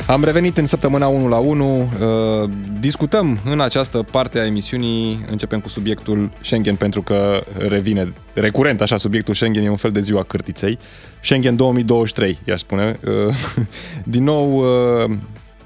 [0.07, 1.81] Am revenit în săptămâna 1 la 1.
[1.81, 8.81] Uh, discutăm în această parte a emisiunii, începem cu subiectul Schengen pentru că revine recurent
[8.81, 10.79] așa subiectul Schengen, e un fel de ziua cârtiței.
[11.23, 12.99] Schengen 2023, i-aș spune.
[13.05, 13.35] Uh,
[14.15, 15.11] din nou, uh,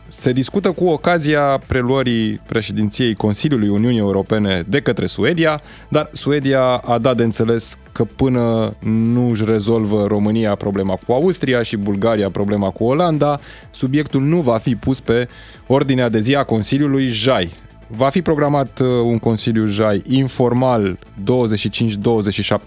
[0.09, 6.99] se discută cu ocazia preluării președinției Consiliului Uniunii Europene de către Suedia, dar Suedia a
[6.99, 12.71] dat de înțeles că până nu își rezolvă România problema cu Austria și Bulgaria problema
[12.71, 13.39] cu Olanda,
[13.71, 15.29] subiectul nu va fi pus pe
[15.67, 17.51] ordinea de zi a Consiliului JAI.
[17.87, 20.99] Va fi programat uh, un Consiliu JAI informal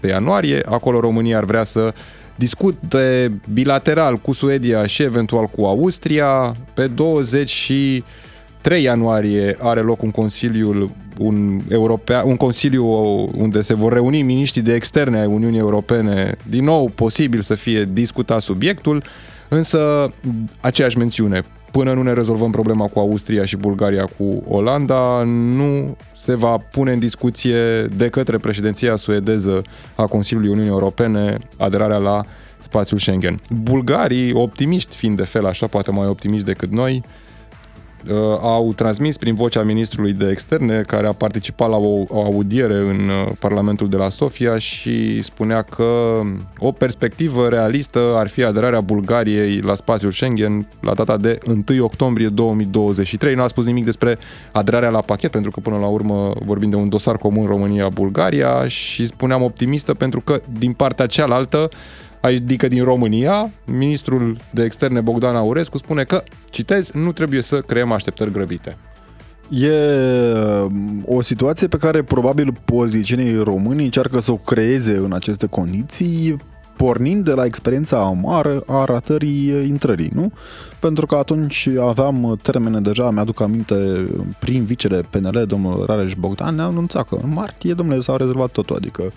[0.04, 1.94] 25-27 ianuarie, acolo România ar vrea să
[2.34, 6.54] discute bilateral cu Suedia și eventual cu Austria.
[6.74, 12.86] Pe 23 ianuarie are loc un consiliu un, europea, un consiliu
[13.36, 16.36] unde se vor reuni miniștrii de externe ai Uniunii Europene.
[16.48, 19.02] Din nou, posibil să fie discutat subiectul,
[19.48, 20.12] însă
[20.60, 21.42] aceeași mențiune.
[21.72, 26.92] Până nu ne rezolvăm problema cu Austria și Bulgaria cu Olanda, nu se va pune
[26.92, 29.62] în discuție de către președinția suedeză
[29.94, 32.20] a Consiliului Uniunii Europene aderarea la
[32.58, 33.40] spațiul Schengen.
[33.62, 37.21] Bulgarii, optimiști fiind de fel așa, poate mai optimiști decât noi, uh,
[38.40, 43.08] au transmis prin vocea ministrului de externe care a participat la o, o audiere în
[43.08, 46.20] uh, Parlamentul de la Sofia și spunea că
[46.58, 51.38] o perspectivă realistă ar fi aderarea Bulgariei la spațiul Schengen la data de
[51.68, 53.34] 1 octombrie 2023.
[53.34, 54.18] Nu a spus nimic despre
[54.52, 59.06] aderarea la pachet pentru că până la urmă vorbim de un dosar comun România-Bulgaria și
[59.06, 61.68] spuneam optimistă pentru că din partea cealaltă
[62.22, 67.92] adică din România, ministrul de externe Bogdan Aurescu spune că, citez, nu trebuie să creăm
[67.92, 68.76] așteptări grăbite.
[69.50, 69.72] E
[70.62, 76.36] um, o situație pe care probabil politicienii români încearcă să o creeze în aceste condiții
[76.76, 80.32] pornind de la experiența amară a ratării intrării, nu?
[80.80, 84.06] Pentru că atunci aveam termene deja, mi-aduc aminte,
[84.38, 88.76] prin vicele PNL, domnul Rareș Bogdan, ne-a anunțat că în martie, domnule, s-au rezolvat totul,
[88.76, 89.12] adică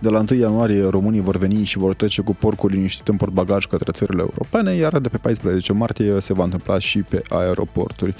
[0.00, 3.66] de la 1 ianuarie românii vor veni și vor trece cu porcul liniștit în portbagaj
[3.66, 8.14] către țările europene, iar de pe 14 martie se va întâmpla și pe aeroporturi.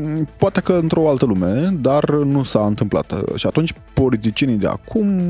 [0.00, 3.14] Mm, poate că într-o altă lume, dar nu s-a întâmplat.
[3.34, 5.20] Și atunci politicienii de acum,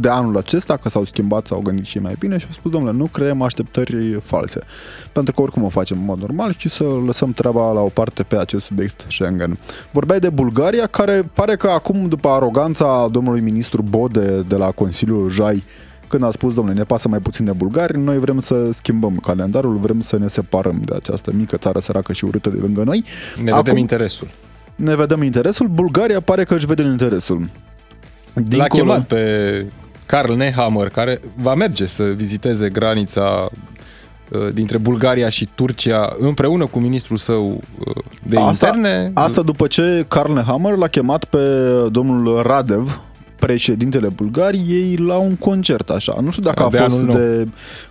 [0.00, 2.96] de anul acesta, că s-au schimbat, s-au gândit și mai bine și au spus, domnule,
[2.96, 4.60] nu creăm așteptări false.
[5.12, 8.22] Pentru că oricum o facem în mod normal și să lăsăm treaba la o parte
[8.22, 9.58] pe acest subiect Schengen.
[9.90, 15.30] Vorbeai de Bulgaria, care pare că acum, după aroganța domnului ministru Bode de la Consiliul
[15.30, 15.62] Jai,
[16.08, 19.76] când a spus, domnule, ne pasă mai puțin de bulgari, noi vrem să schimbăm calendarul,
[19.76, 23.04] vrem să ne separăm de această mică țară săracă și urâtă de lângă noi.
[23.42, 24.28] Ne Acum, vedem interesul.
[24.74, 25.66] Ne vedem interesul.
[25.66, 27.50] Bulgaria pare că își vede interesul.
[28.34, 28.62] Dincolo...
[28.62, 29.66] L-a chemat pe
[30.06, 33.48] Karl Nehammer, care va merge să viziteze granița
[34.30, 39.10] uh, dintre Bulgaria și Turcia împreună cu ministrul său uh, de asta, interne.
[39.14, 41.38] Asta după ce Karl Nehammer l-a chemat pe
[41.90, 43.00] domnul Radev,
[43.38, 46.18] președintele Bulgariei la un concert așa.
[46.22, 47.44] Nu știu dacă Abia a fost de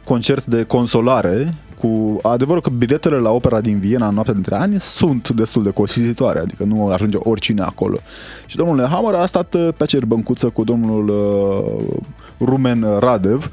[0.04, 4.80] concert de consolare cu adevărul că biletele la opera din Viena în noaptea dintre ani
[4.80, 7.98] sunt destul de costisitoare, adică nu ajunge oricine acolo.
[8.46, 13.52] Și domnul Hammer a stat pe aceeași băncuță cu domnul uh, Rumen Radev,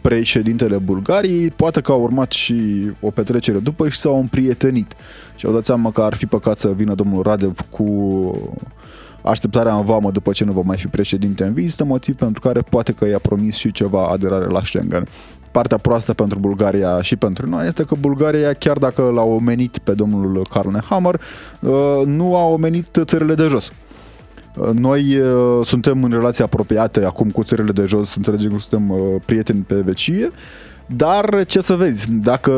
[0.00, 4.92] președintele Bulgariei, poate că a urmat și o petrecere după și s-au împrietenit.
[5.36, 7.84] Și au dat seama că ar fi păcat să vină domnul Radev cu
[9.26, 12.60] așteptarea în vamă după ce nu va mai fi președinte în vizită, motiv pentru care
[12.60, 15.06] poate că i-a promis și ceva aderare la Schengen.
[15.50, 19.92] Partea proastă pentru Bulgaria și pentru noi este că Bulgaria, chiar dacă l-a omenit pe
[19.92, 21.20] domnul Karl Hammer,
[21.60, 21.70] uh,
[22.04, 23.70] nu a omenit țările de jos.
[24.56, 28.96] Uh, noi uh, suntem în relații apropiate acum cu țările de jos, înțelegem că suntem
[29.26, 30.30] prieteni pe vecie,
[30.86, 32.52] dar ce să vezi, dacă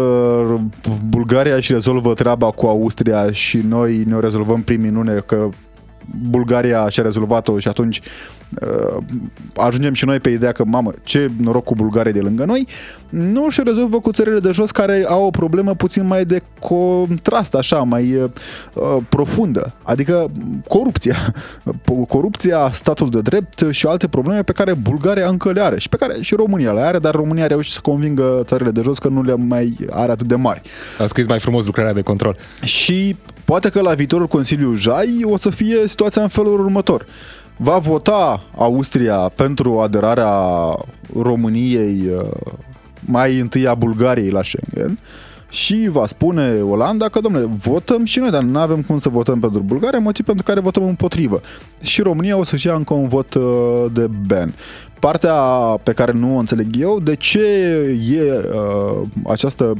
[1.09, 5.48] Bulgaria își rezolvă treaba cu Austria și noi ne o rezolvăm prin minune că
[6.29, 8.01] Bulgaria și-a rezolvat-o și atunci
[8.61, 8.97] uh,
[9.57, 12.66] ajungem și noi pe ideea că, mamă, ce noroc cu Bulgaria de lângă noi,
[13.09, 17.55] nu și rezolvă cu țările de jos care au o problemă puțin mai de contrast,
[17.55, 20.31] așa, mai uh, profundă, adică
[20.68, 21.16] corupția.
[22.09, 25.97] Corupția, statul de drept și alte probleme pe care Bulgaria încă le are și pe
[25.97, 29.09] care și România le are, dar România a reușit să convingă țările de jos că
[29.09, 30.62] nu le mai are atât de mari.
[30.99, 32.37] A scris mai frumos lucrarea de control.
[32.62, 33.16] Și
[33.48, 37.06] poate că la viitorul Consiliu Jai o să fie situația în felul următor.
[37.56, 40.32] Va vota Austria pentru aderarea
[41.20, 42.30] României uh,
[43.00, 44.98] mai întâi a Bulgariei la Schengen
[45.48, 49.40] și va spune Olanda că, domnule, votăm și noi, dar nu avem cum să votăm
[49.40, 51.40] pentru Bulgaria, motiv pentru care votăm împotrivă.
[51.80, 53.44] Și România o să-și ia încă un vot uh,
[53.92, 54.54] de ban.
[55.00, 55.34] Partea
[55.82, 57.40] pe care nu o înțeleg eu, de ce
[58.11, 59.72] e uh, această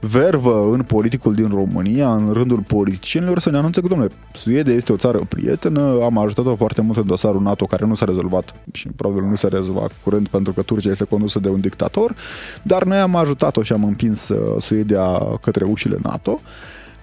[0.00, 4.92] vervă în politicul din România, în rândul politicienilor, să ne anunțe că, domnule, Suedia este
[4.92, 8.88] o țară prietenă, am ajutat-o foarte mult în dosarul NATO, care nu s-a rezolvat și
[8.88, 12.14] probabil nu s-a rezolvat curând pentru că Turcia este condusă de un dictator,
[12.62, 16.36] dar noi am ajutat-o și am împins uh, Suedia către ușile NATO.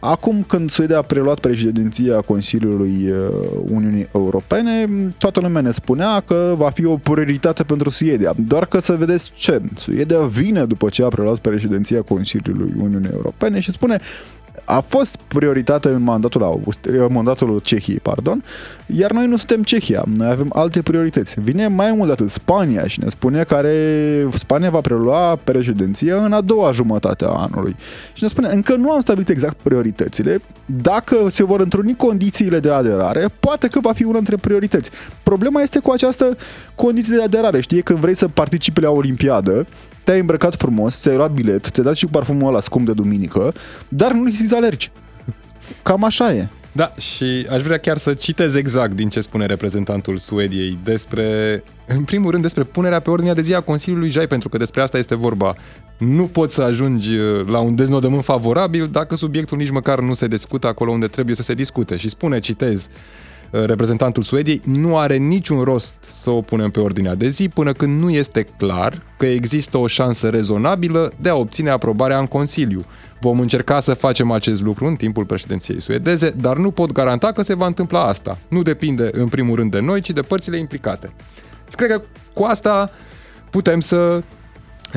[0.06, 3.18] Acum, când Suedia a preluat președinția Consiliului uh,
[3.72, 4.86] Uniunii Europene,
[5.18, 8.34] toată lumea ne spunea că va fi o prioritate pentru Suedia.
[8.48, 13.60] Doar că să vedeți ce, Suedia vine după ce a preluat președinția Consiliului Uniunii Europene
[13.60, 14.00] și spune
[14.65, 18.43] a fost prioritate în mandatul, August, în mandatul Cehiei, pardon,
[18.86, 21.39] iar noi nu suntem Cehia, noi avem alte priorități.
[21.39, 23.62] Vine mai mult de atât Spania și ne spune că
[24.38, 27.76] Spania va prelua președinția în a doua jumătate a anului.
[28.13, 32.69] Și ne spune, încă nu am stabilit exact prioritățile, dacă se vor întruni condițiile de
[32.71, 34.91] aderare, poate că va fi una dintre priorități.
[35.23, 36.38] Problema este cu această
[36.76, 39.65] condiție de aderare, știi, când vrei să participi la Olimpiadă,
[40.04, 43.54] te-ai îmbrăcat frumos, ți-ai luat bilet, ți-ai dat și parfumul ăla scump de duminică,
[43.88, 44.92] dar nu știi să alergi.
[45.84, 46.48] Cam așa e.
[46.76, 52.04] Da, și aș vrea chiar să citez exact din ce spune reprezentantul Suediei despre, în
[52.04, 54.98] primul rând, despre punerea pe ordinea de zi a Consiliului Jai, pentru că despre asta
[54.98, 55.54] este vorba.
[56.00, 60.28] Nu poți să ajungi uh, la un deznodământ favorabil dacă subiectul nici măcar nu se
[60.28, 61.98] discută acolo unde trebuie să se discute.
[61.98, 67.16] Și spune, citez, Uh, reprezentantul Suediei, nu are niciun rost să o punem pe ordinea
[67.16, 71.70] de zi până când nu este clar că există o șansă rezonabilă de a obține
[71.70, 72.84] aprobarea în Consiliu.
[73.20, 77.42] Vom încerca să facem acest lucru în timpul președinției suedeze, dar nu pot garanta că
[77.42, 78.38] se va întâmpla asta.
[78.48, 81.13] Nu depinde în primul rând de noi, ci de părțile implicate.
[81.70, 82.02] Și cred că
[82.34, 82.89] cu asta
[83.50, 84.24] putem să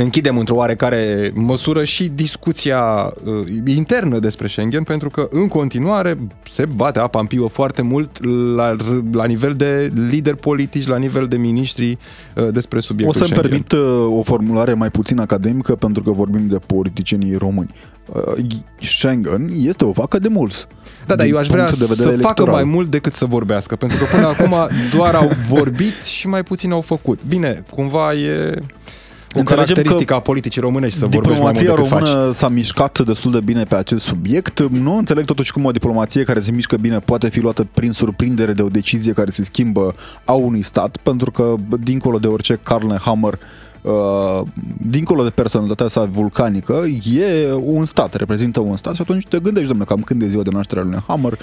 [0.02, 6.64] închidem într-o oarecare măsură și discuția uh, internă despre Schengen, pentru că în continuare se
[6.66, 8.24] bate apa în piuă foarte mult
[8.56, 8.76] la,
[9.12, 11.98] la nivel de lideri politici, la nivel de miniștri
[12.36, 13.50] uh, despre subiectul O să-mi Schengen.
[13.50, 17.74] permit uh, o formulare mai puțin academică pentru că vorbim de politicienii români.
[18.12, 18.44] Uh,
[18.80, 20.66] Schengen este o vacă de mulți.
[21.06, 22.54] Da, dar din eu aș vrea punct de să vedere facă electoral.
[22.54, 26.72] mai mult decât să vorbească, pentru că până acum doar au vorbit și mai puțin
[26.72, 27.24] au făcut.
[27.28, 28.54] Bine, cumva e
[29.36, 32.14] o Înțelegem caracteristică a politicii românești să vorbești mai mult Diplomația decât faci.
[32.14, 34.68] română s-a mișcat destul de bine pe acest subiect.
[34.68, 38.52] Nu înțeleg totuși cum o diplomație care se mișcă bine poate fi luată prin surprindere
[38.52, 39.94] de o decizie care se schimbă
[40.24, 43.38] a unui stat, pentru că dincolo de orice Karl Nehammer
[43.82, 44.42] Uh,
[44.86, 49.68] dincolo de personalitatea sa vulcanică, e un stat, reprezintă un stat și atunci te gândești,
[49.68, 51.38] domnule, cam când e ziua de naștere a lui Nehammer,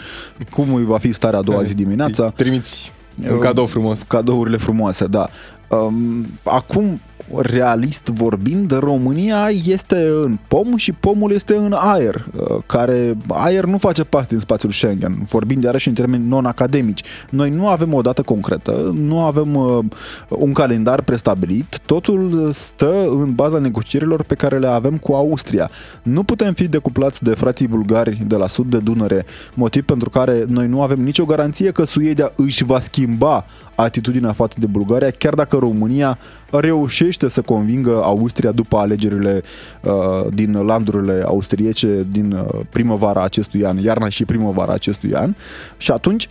[0.50, 2.24] cum îi va fi starea a doua zi dimineața.
[2.24, 2.92] Îi Trimiți
[3.32, 4.02] un cadou frumos.
[4.02, 5.30] Cadourile frumoase, da.
[5.68, 7.02] Um, acum,
[7.42, 13.78] realist vorbind, România este în pom și pomul este în aer, uh, care aer nu
[13.78, 17.04] face parte din spațiul Schengen, vorbind iarăși în termeni non-academici.
[17.30, 19.84] Noi nu avem o dată concretă, nu avem uh,
[20.28, 25.70] un calendar prestabilit, totul stă în baza negocierilor pe care le avem cu Austria.
[26.04, 30.46] Nu putem fi decuplați de frații bulgari de la sud de Dunăre, motiv pentru care
[30.48, 35.34] noi nu avem nicio garanție că Suedia își va schimba atitudinea față de Bulgaria, chiar
[35.34, 36.18] dacă România
[36.52, 39.44] reușește să convingă Austria după alegerile
[39.82, 45.34] uh, din landurile austriece din uh, primăvara acestui an, iarna și primăvara acestui an.
[45.78, 46.28] Și atunci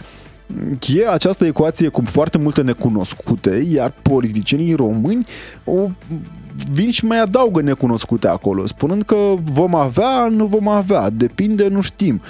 [0.94, 5.26] e această ecuație cu foarte multe necunoscute, iar politicienii români
[5.64, 5.90] o
[6.72, 11.80] vin și mai adaugă necunoscute acolo, spunând că vom avea, nu vom avea, depinde, nu
[11.80, 12.20] știm.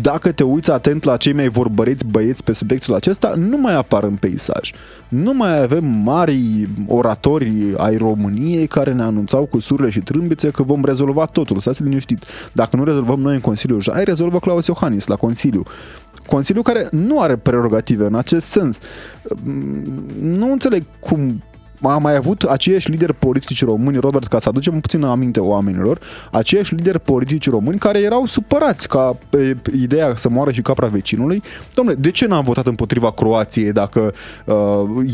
[0.00, 4.04] Dacă te uiți atent la cei mai vorbăreți băieți pe subiectul acesta, nu mai apar
[4.04, 4.72] în peisaj.
[5.08, 10.62] Nu mai avem mari oratori ai României care ne anunțau cu surle și trâmbițe că
[10.62, 12.24] vom rezolva totul, să se liniștit.
[12.52, 15.62] Dacă nu rezolvăm noi în Consiliul Jai, rezolvă Claus Iohannis la Consiliu.
[16.26, 18.78] Consiliu care nu are prerogative în acest sens.
[20.20, 21.42] Nu înțeleg cum
[21.82, 26.74] a mai avut aceiași lideri politici români, Robert, ca să aducem puțin aminte oamenilor, aceiași
[26.74, 31.42] lideri politici români care erau supărați ca pe ideea să moară și capra vecinului.
[31.74, 34.14] Domnule, de ce n-am votat împotriva Croației dacă
[34.44, 34.54] uh,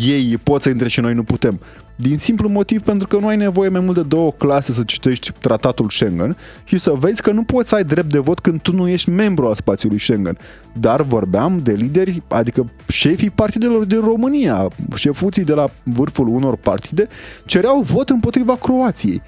[0.06, 1.60] ei pot să intre și noi nu putem?
[2.00, 5.32] Din simplu motiv pentru că nu ai nevoie mai mult de două clase să citești
[5.32, 8.72] tratatul Schengen și să vezi că nu poți să ai drept de vot când tu
[8.72, 10.38] nu ești membru al spațiului Schengen.
[10.72, 17.08] Dar vorbeam de lideri, adică șefii partidelor din România, șefuții de la vârful unor partide,
[17.44, 19.22] cereau vot împotriva Croației.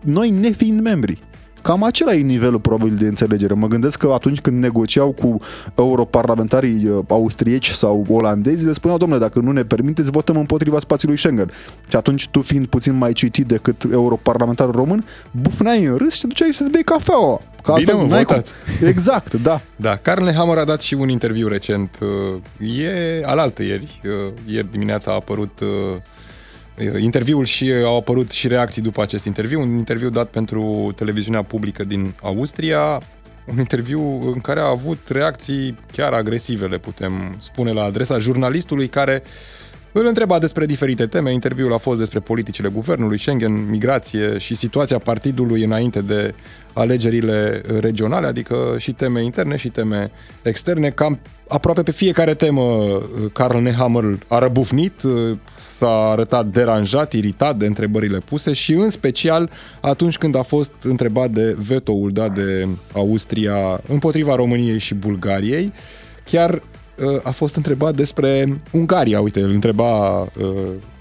[0.00, 1.22] Noi nefiind membri.
[1.62, 3.54] Cam acela e nivelul probabil de înțelegere.
[3.54, 5.38] Mă gândesc că atunci când negociau cu
[5.74, 11.16] europarlamentarii uh, austrieci sau olandezi, le spuneau, domnule, dacă nu ne permiteți, votăm împotriva spațiului
[11.18, 11.50] Schengen.
[11.88, 16.26] Și atunci tu, fiind puțin mai citit decât europarlamentarul român, bufneai în râs și te
[16.26, 17.36] duceai să-ți bei cafeaua.
[17.62, 18.34] Că Bine, altfel mă, n-ai cum.
[18.34, 18.52] votați.
[18.84, 19.60] Exact, da.
[19.76, 21.98] Da, Carl Nehammer a dat și un interviu recent.
[22.02, 24.00] uh, E alaltă ieri.
[24.04, 25.68] uh, Ieri dimineața a apărut uh,
[26.98, 29.60] interviul și au apărut și reacții după acest interviu.
[29.60, 33.00] Un interviu dat pentru televiziunea publică din Austria.
[33.46, 38.88] Un interviu în care a avut reacții chiar agresive, le putem spune, la adresa jurnalistului
[38.88, 39.22] care
[39.92, 41.32] îl întreba despre diferite teme.
[41.32, 46.34] Interviul a fost despre politicile guvernului, Schengen, migrație și situația partidului înainte de
[46.72, 50.10] alegerile regionale, adică și teme interne și teme
[50.42, 50.90] externe.
[50.90, 52.62] Cam aproape pe fiecare temă
[53.32, 55.02] Carl Nehammer a răbufnit,
[55.76, 61.30] s-a arătat deranjat, iritat de întrebările puse și în special atunci când a fost întrebat
[61.30, 65.72] de vetoul dat de Austria împotriva României și Bulgariei.
[66.24, 66.62] Chiar
[67.22, 69.20] a fost întrebat despre Ungaria.
[69.20, 70.28] Uite, îl întreba uh,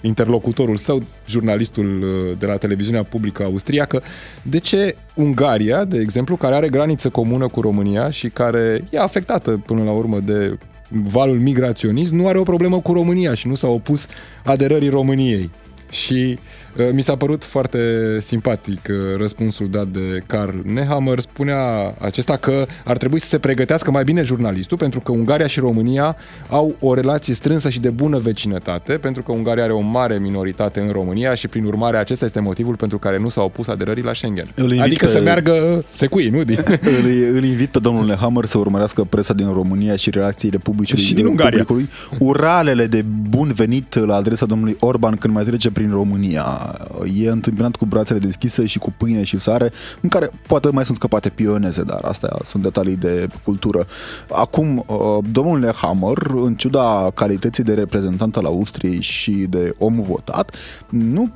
[0.02, 4.04] interlocutorul său, jurnalistul uh, de la televiziunea publică austriacă,
[4.42, 9.62] de ce Ungaria, de exemplu, care are graniță comună cu România și care e afectată
[9.66, 10.58] până la urmă de
[10.90, 14.08] valul migraționist, nu are o problemă cu România și nu s-a opus
[14.44, 15.50] aderării României.
[15.90, 16.40] Și
[16.78, 17.80] uh, mi s-a părut foarte
[18.20, 21.20] simpatic uh, răspunsul dat de Carl Nehammer.
[21.20, 25.60] Spunea acesta că ar trebui să se pregătească mai bine jurnalistul, pentru că Ungaria și
[25.60, 26.16] România
[26.50, 30.80] au o relație strânsă și de bună vecinătate, pentru că Ungaria are o mare minoritate
[30.80, 34.14] în România și, prin urmare, acesta este motivul pentru care nu s-a opus aderării la
[34.14, 34.46] Schengen.
[34.80, 35.12] Adică pe...
[35.12, 36.44] să meargă secui, nu?
[36.44, 36.60] Din...
[37.04, 41.14] îl, îl invit pe domnul Nehammer să urmărească presa din România și relațiile publice și
[41.14, 41.64] din Ungaria.
[41.64, 41.90] publicului.
[42.20, 46.78] Uralele de bun venit la adresa domnului Orban când mai trece prin România.
[47.14, 50.98] E întâmpinat cu brațele deschise și cu pâine și sare, în care poate mai sunt
[50.98, 53.86] scăpate pioneze, dar astea sunt detalii de cultură.
[54.32, 54.86] Acum,
[55.32, 60.56] domnul Nehammer, în ciuda calității de reprezentant al Austriei și de om votat,
[60.90, 61.34] nu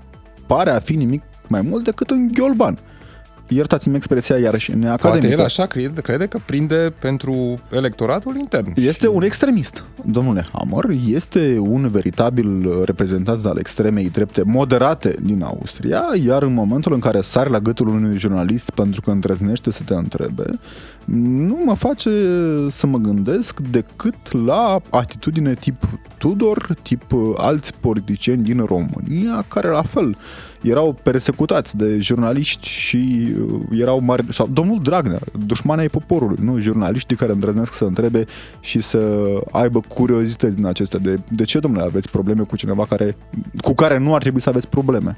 [0.47, 2.77] pare a fi nimic mai mult decât în ghiolban
[3.53, 5.27] iertați-mi expresia iarăși neacademică.
[5.27, 8.73] Poate el așa crede, crede că prinde pentru electoratul intern.
[8.75, 16.03] Este un extremist, domnule Hammer, este un veritabil reprezentant al extremei drepte moderate din Austria,
[16.25, 19.93] iar în momentul în care sari la gâtul unui jurnalist pentru că îndrăznește să te
[19.93, 20.45] întrebe,
[21.05, 22.09] nu mă face
[22.69, 25.83] să mă gândesc decât la atitudine tip
[26.21, 30.15] Tudor, tip uh, alți politicieni din România, care la fel
[30.61, 36.59] erau persecutați de jurnaliști și uh, erau mari, sau domnul Dragnea, dușmana ai poporului, nu
[36.59, 38.25] jurnaliștii care îndrăznesc să întrebe
[38.59, 40.99] și să aibă curiozități din acestea.
[40.99, 43.15] De, de ce, domnule, aveți probleme cu cineva care,
[43.61, 45.17] cu care nu ar trebui să aveți probleme?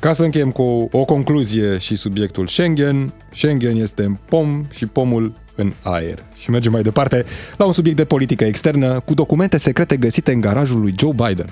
[0.00, 5.34] Ca să încheiem cu o concluzie și subiectul Schengen, Schengen este în pom și pomul
[5.54, 6.18] în aer.
[6.36, 7.24] Și mergem mai departe
[7.56, 11.46] la un subiect de politică externă cu documente secrete găsite în garajul lui Joe Biden.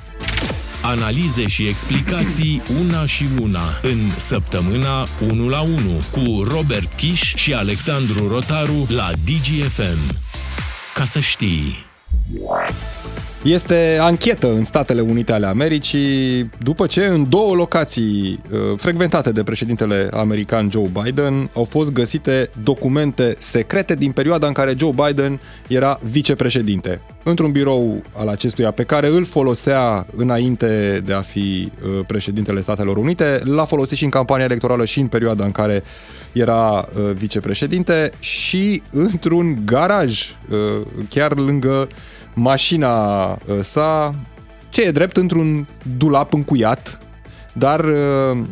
[0.83, 5.73] Analize și explicații una și una în săptămâna 1 la 1
[6.11, 10.17] cu Robert Kiș și Alexandru Rotaru la DGFM.
[10.95, 11.91] Ca să știi...
[13.45, 19.43] Este anchetă în Statele Unite ale Americii după ce în două locații uh, frecventate de
[19.43, 25.41] președintele american Joe Biden au fost găsite documente secrete din perioada în care Joe Biden
[25.69, 27.01] era vicepreședinte.
[27.23, 32.97] Într-un birou al acestuia pe care îl folosea înainte de a fi uh, președintele Statelor
[32.97, 35.83] Unite, l-a folosit și în campania electorală și în perioada în care
[36.33, 40.37] era uh, vicepreședinte și într-un garaj
[41.09, 41.89] chiar lângă
[42.35, 44.11] mașina uh, sa,
[44.69, 45.67] ce e drept, într-un
[45.97, 46.99] dulap încuiat,
[47.55, 48.43] dar uh,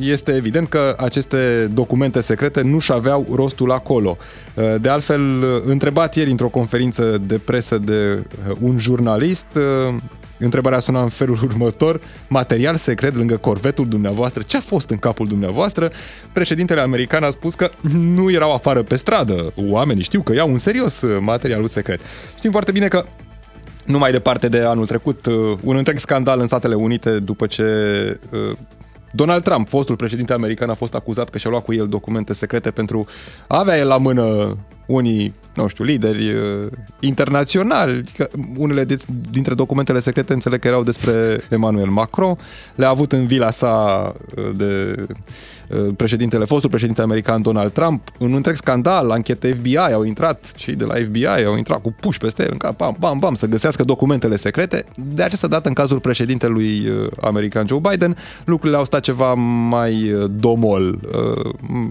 [0.00, 4.16] este evident că aceste documente secrete nu-și aveau rostul acolo.
[4.54, 8.26] Uh, de altfel, întrebat ieri într-o conferință de presă de
[8.60, 9.58] un jurnalist,
[10.40, 15.26] întrebarea suna în felul următor, material secret lângă corvetul dumneavoastră, ce a fost în capul
[15.26, 15.90] dumneavoastră?
[16.32, 20.58] Președintele american a spus că nu erau afară pe stradă, oamenii știu că iau în
[20.58, 22.00] serios materialul secret.
[22.36, 23.04] Știm foarte bine că
[23.84, 27.64] nu mai departe de anul trecut, uh, un întreg scandal în Statele Unite după ce
[28.32, 28.56] uh,
[29.12, 32.70] Donald Trump, fostul președinte american, a fost acuzat că și-a luat cu el documente secrete
[32.70, 33.06] pentru
[33.46, 34.56] a avea el la mână
[34.90, 36.66] unii, nu știu, lideri uh,
[37.00, 38.04] internaționali.
[38.56, 38.86] Unele
[39.30, 42.38] dintre documentele secrete înțeleg că erau despre Emmanuel Macron.
[42.74, 44.14] Le-a avut în vila sa
[44.56, 44.94] de
[45.70, 50.52] Uh, președintele, fostul președinte american Donald Trump, în un întreg scandal, anchete FBI au intrat,
[50.56, 53.34] cei de la FBI au intrat cu puși peste el în cap, bam, bam, bam,
[53.34, 54.84] să găsească documentele secrete.
[54.94, 59.34] De această dată, în cazul președintelui uh, american Joe Biden, lucrurile au stat ceva
[59.68, 60.98] mai uh, domol.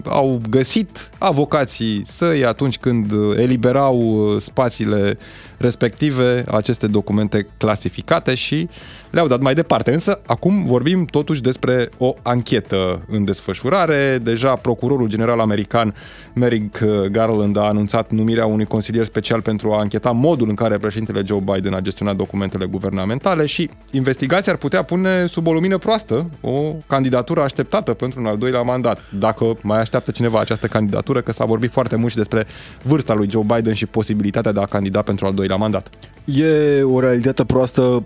[0.04, 2.89] Au găsit avocații săi atunci când
[3.36, 5.18] eliberau spațiile
[5.56, 8.68] respective aceste documente clasificate și
[9.10, 9.92] le-au dat mai departe.
[9.92, 14.18] Însă, acum vorbim totuși despre o anchetă în desfășurare.
[14.22, 15.94] Deja procurorul general american
[16.34, 21.22] Merrick Garland a anunțat numirea unui consilier special pentru a ancheta modul în care președintele
[21.26, 26.30] Joe Biden a gestionat documentele guvernamentale și investigația ar putea pune sub o lumină proastă
[26.40, 29.00] o candidatură așteptată pentru un al doilea mandat.
[29.18, 32.46] Dacă mai așteaptă cineva această candidatură, că s-a vorbit foarte mult și despre
[32.82, 35.90] vârsta lui Joe Biden și posibilitatea de a candida pentru al doilea mandat.
[36.24, 38.04] E o realitate proastă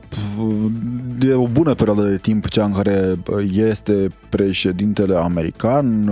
[1.19, 3.15] de o bună perioadă de timp, cea în care
[3.53, 6.05] este președintele american,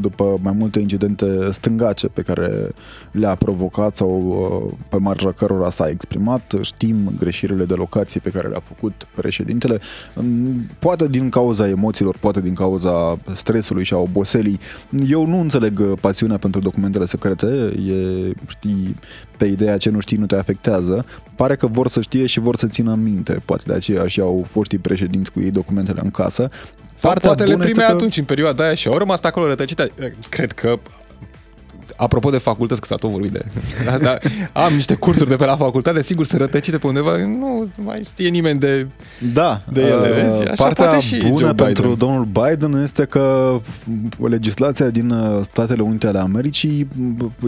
[0.00, 2.68] după mai multe incidente stângace pe care
[3.10, 6.54] le-a provocat sau uh, pe marja cărora s-a exprimat.
[6.60, 9.80] Știm greșirile de locație pe care le-a făcut președintele,
[10.78, 14.60] poate din cauza emoțiilor, poate din cauza stresului și a oboselii.
[15.08, 18.96] Eu nu înțeleg pasiunea pentru documentele secrete, e, știi,
[19.42, 21.04] pe ideea ce nu știi nu te afectează.
[21.34, 24.44] Pare că vor să știe și vor să țină minte, poate de aceea și au
[24.48, 26.48] foștii președinți cu ei documentele în casă.
[26.94, 27.92] Sau Partea poate le prime că...
[27.92, 29.90] atunci, în perioada aia și au rămas acolo rătăcite.
[30.28, 30.78] Cred că
[31.96, 33.44] Apropo de facultăți, că s-a tot vorbit de...
[33.84, 34.18] Da, da,
[34.52, 38.28] am niște cursuri de pe la facultate, sigur, se rătăcite pe undeva, nu mai știe
[38.28, 38.86] nimeni de,
[39.32, 40.42] da, de ele, uh, vezi?
[40.42, 41.98] Așa Partea poate și bună Joe pentru Biden.
[41.98, 43.56] domnul Biden este că
[44.28, 46.88] legislația din uh, Statele Unite ale Americii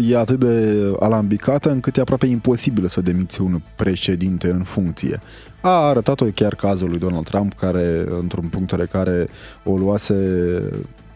[0.09, 5.21] e atât de alambicată încât e aproape imposibil să demiți un președinte în funcție.
[5.61, 9.29] A arătat-o chiar cazul lui Donald Trump, care, într-un punct de care
[9.65, 10.15] o luase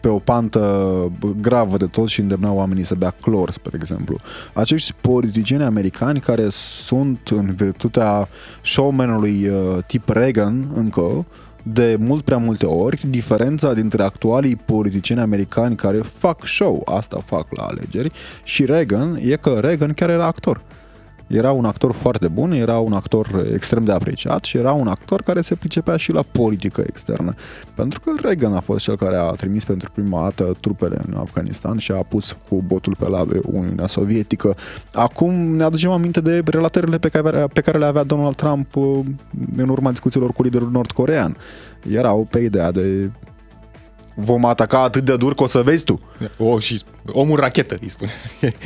[0.01, 4.17] pe o pantă gravă de tot și îndemna oamenii să bea clor, spre exemplu.
[4.53, 8.27] Acești politicieni americani care sunt în virtutea
[8.63, 11.25] showmanului uh, tip Reagan încă,
[11.63, 17.47] de mult prea multe ori, diferența dintre actualii politicieni americani care fac show, asta fac
[17.49, 18.11] la alegeri,
[18.43, 20.61] și Reagan, e că Reagan chiar era actor.
[21.29, 25.21] Era un actor foarte bun, era un actor extrem de apreciat și era un actor
[25.21, 27.33] care se pricepea și la politică externă.
[27.75, 31.77] Pentru că Reagan a fost cel care a trimis pentru prima dată trupele în Afganistan
[31.77, 34.55] și a pus cu botul pe labe Uniunea Sovietică.
[34.93, 38.99] Acum ne aducem aminte de relatările pe care, pe care le avea Donald Trump uh,
[39.55, 41.37] în urma discuțiilor cu liderul nord-corean.
[41.89, 43.11] Erau pe ideea de
[44.15, 45.99] vom ataca atât de dur că o să vezi tu.
[46.37, 48.11] O, și omul rachetă, îi spune.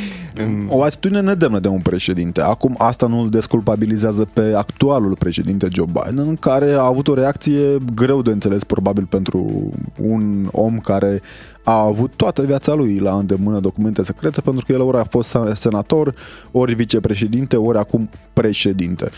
[0.78, 2.42] o atitudine nedemnă de un președinte.
[2.42, 7.78] Acum, asta nu îl desculpabilizează pe actualul președinte Joe Biden, care a avut o reacție
[7.96, 9.70] greu de înțeles, probabil pentru
[10.02, 11.22] un om care
[11.64, 15.38] a avut toată viața lui la îndemână documente secrete, pentru că el ori a fost
[15.54, 16.16] senator,
[16.52, 19.10] ori vicepreședinte, ori acum președinte.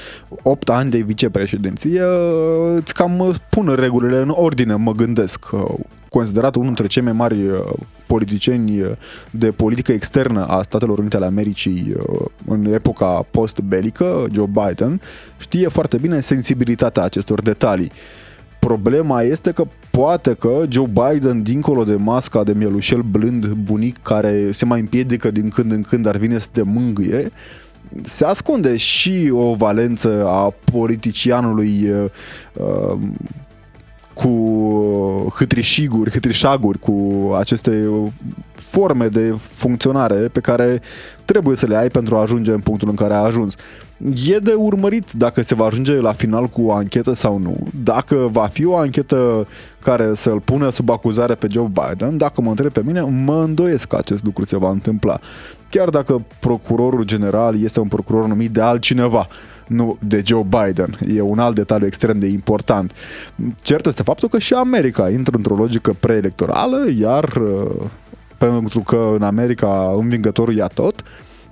[0.44, 2.02] 8 ani de vicepreședinție
[2.76, 5.46] îți cam pun regulile în ordine, mă gândesc
[6.18, 7.60] considerat unul dintre cei mai mari uh,
[8.08, 8.92] politicieni uh,
[9.32, 15.02] de politică externă a Statelor Unite ale Americii uh, în epoca post-belică, Joe Biden,
[15.38, 17.92] știe foarte bine sensibilitatea acestor detalii.
[18.60, 24.52] Problema este că poate că Joe Biden, dincolo de masca de mielușel blând bunic care
[24.52, 27.32] se mai împiedică din când în când, ar vine să te mângâie,
[28.04, 32.98] se ascunde și o valență a politicianului uh,
[34.16, 37.90] cu hâtrișiguri, hâtrișaguri, cu aceste
[38.54, 40.82] forme de funcționare pe care
[41.26, 43.56] trebuie să le ai pentru a ajunge în punctul în care a ajuns.
[44.28, 48.30] E de urmărit dacă se va ajunge la final cu o anchetă sau nu, dacă
[48.32, 49.48] va fi o anchetă
[49.80, 53.88] care să-l pună sub acuzare pe Joe Biden, dacă mă întreb pe mine, mă îndoiesc
[53.88, 55.20] că acest lucru se va întâmpla.
[55.70, 59.28] Chiar dacă procurorul general este un procuror numit de altcineva,
[59.68, 60.98] nu de Joe Biden.
[61.16, 62.94] E un alt detaliu extrem de important.
[63.62, 67.86] Cert este faptul că și America intră într-o logică preelectorală, iar uh,
[68.38, 71.04] pentru că în America învingătorul ia tot,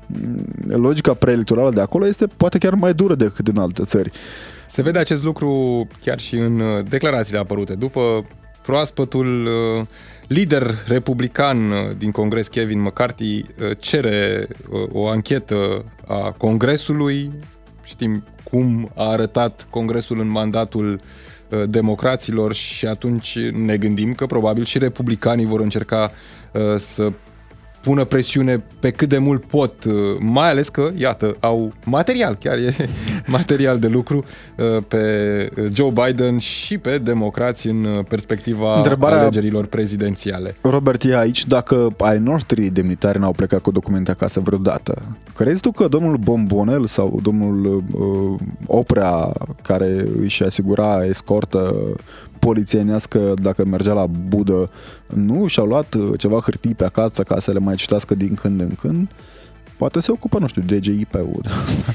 [0.07, 4.11] mm, logica preelectorală de acolo este poate chiar mai dură decât în alte țări.
[4.67, 7.73] Se vede acest lucru chiar și în uh, declarațiile apărute.
[7.73, 8.25] După
[8.61, 9.85] proaspătul uh,
[10.27, 13.43] lider republican din Congres, Kevin McCarthy,
[13.79, 14.47] cere
[14.91, 17.31] o anchetă a Congresului
[17.83, 20.99] știm cum a arătat Congresul în mandatul
[21.49, 26.11] uh, democraților și atunci ne gândim că probabil și republicanii vor încerca
[26.53, 27.11] uh, să
[27.83, 32.57] pună presiune pe cât de mult pot, uh, mai ales că, iată, au material, chiar
[32.57, 32.75] e
[33.37, 34.23] material de lucru
[34.57, 35.01] uh, pe
[35.73, 40.55] Joe Biden și pe democrați în uh, perspectiva Întrebarea alegerilor prezidențiale.
[40.61, 45.17] Robert, e aici dacă ai noștri demnitari n-au plecat cu documente acasă vreodată.
[45.35, 49.31] Crezi tu că domnul Bombonel sau domnul uh, Oprea,
[49.61, 51.75] care își asigura escortă
[52.43, 54.69] polițienească dacă mergea la budă,
[55.07, 58.61] nu și-au luat uh, ceva hârtii pe acasă ca să le mai citească din când
[58.61, 59.07] în când.
[59.77, 61.91] Poate se ocupă, nu știu, DGIP-ul de asta.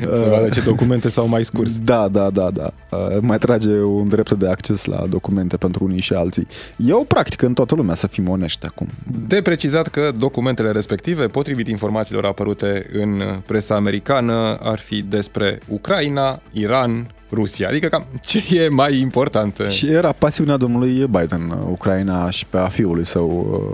[0.00, 1.78] să vadă ce documente s-au mai scurs.
[1.78, 2.72] Da, da, da, da.
[2.90, 6.46] Uh, mai trage un drept de acces la documente pentru unii și alții.
[6.76, 8.86] E o practică în toată lumea, să fim onești acum.
[9.28, 16.40] De precizat că documentele respective, potrivit informațiilor apărute în presa americană, ar fi despre Ucraina,
[16.52, 17.68] Iran, Rusia.
[17.68, 19.56] Adică cam ce e mai important.
[19.68, 23.28] Și era pasiunea domnului Biden, Ucraina și pe a fiului său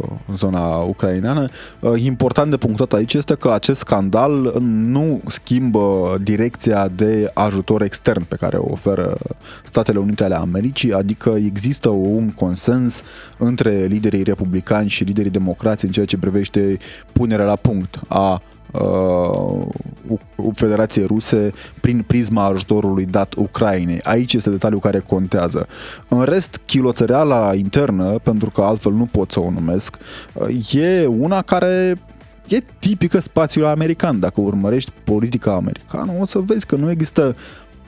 [0.08, 1.44] uh, zona ucraineană.
[1.80, 8.24] Uh, important de punctat aici este că acest scandal nu schimbă direcția de ajutor extern
[8.24, 9.16] pe care o oferă
[9.64, 13.02] Statele Unite ale Americii, adică există un consens
[13.38, 16.76] între liderii republicani și liderii democrați în ceea ce privește
[17.12, 18.42] punerea la punct a
[18.80, 19.66] uh,
[20.54, 24.00] Federației Ruse prin prisma ajutorului dat Ucrainei.
[24.02, 25.66] Aici este detaliul care contează.
[26.08, 29.96] În rest, chiloțăreala internă, pentru că altfel nu pot să o numesc,
[30.32, 31.94] uh, e una care
[32.48, 34.20] e tipică spațiului american.
[34.20, 37.36] Dacă urmărești politica americană, o să vezi că nu există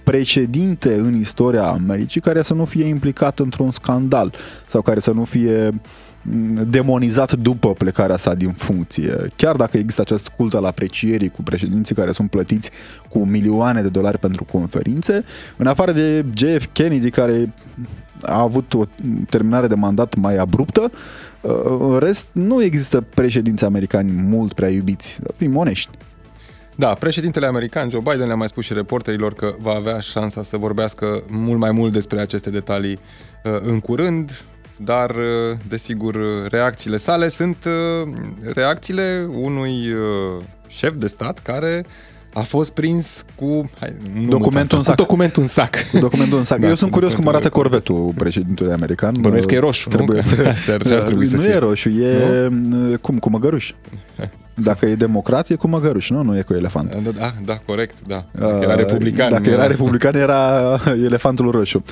[0.04, 4.32] precedinte în istoria Americii care să nu fie implicat într-un scandal
[4.66, 5.74] sau care să nu fie uh,
[6.68, 9.16] demonizat după plecarea sa din funcție.
[9.36, 12.70] Chiar dacă există acest cult al aprecierii cu președinții care sunt plătiți
[13.08, 15.24] cu milioane de dolari pentru conferințe,
[15.56, 17.54] în afară de JF Kennedy care
[18.22, 18.84] a avut o
[19.30, 20.90] terminare de mandat mai abruptă,
[21.80, 25.20] în rest nu există președinți americani mult prea iubiți.
[25.36, 25.90] Fim onești.
[26.78, 30.56] Da, președintele american Joe Biden le-a mai spus și reporterilor că va avea șansa să
[30.56, 32.92] vorbească mult mai mult despre aceste detalii
[33.44, 34.44] uh, în curând
[34.76, 36.16] dar, uh, desigur,
[36.48, 38.12] reacțiile sale sunt uh,
[38.54, 41.84] reacțiile unui uh, șef de stat care
[42.34, 44.94] a fost prins cu hai, nu documentul în sac.
[44.94, 45.76] Cu documentul în sac.
[45.90, 46.58] Cu documentul în sac.
[46.60, 49.14] Da, Eu sunt cu curios cum arată documentul corvetul președintelui american.
[49.20, 50.22] Bănuiesc că e roșu, Trebuie nu?
[50.34, 50.46] să...
[50.48, 51.50] Asta ar- ar trebui să nu fie.
[51.52, 52.48] e roșu, e
[53.00, 53.72] cum, cu măgăruș.
[54.54, 56.22] Dacă e democrat, e cu măgăruș, nu?
[56.22, 56.94] Nu e cu elefant.
[56.94, 58.24] Da, da, da, corect, da.
[58.32, 59.30] Dacă era republican.
[59.30, 61.82] Dacă era republican, era elefantul roșu.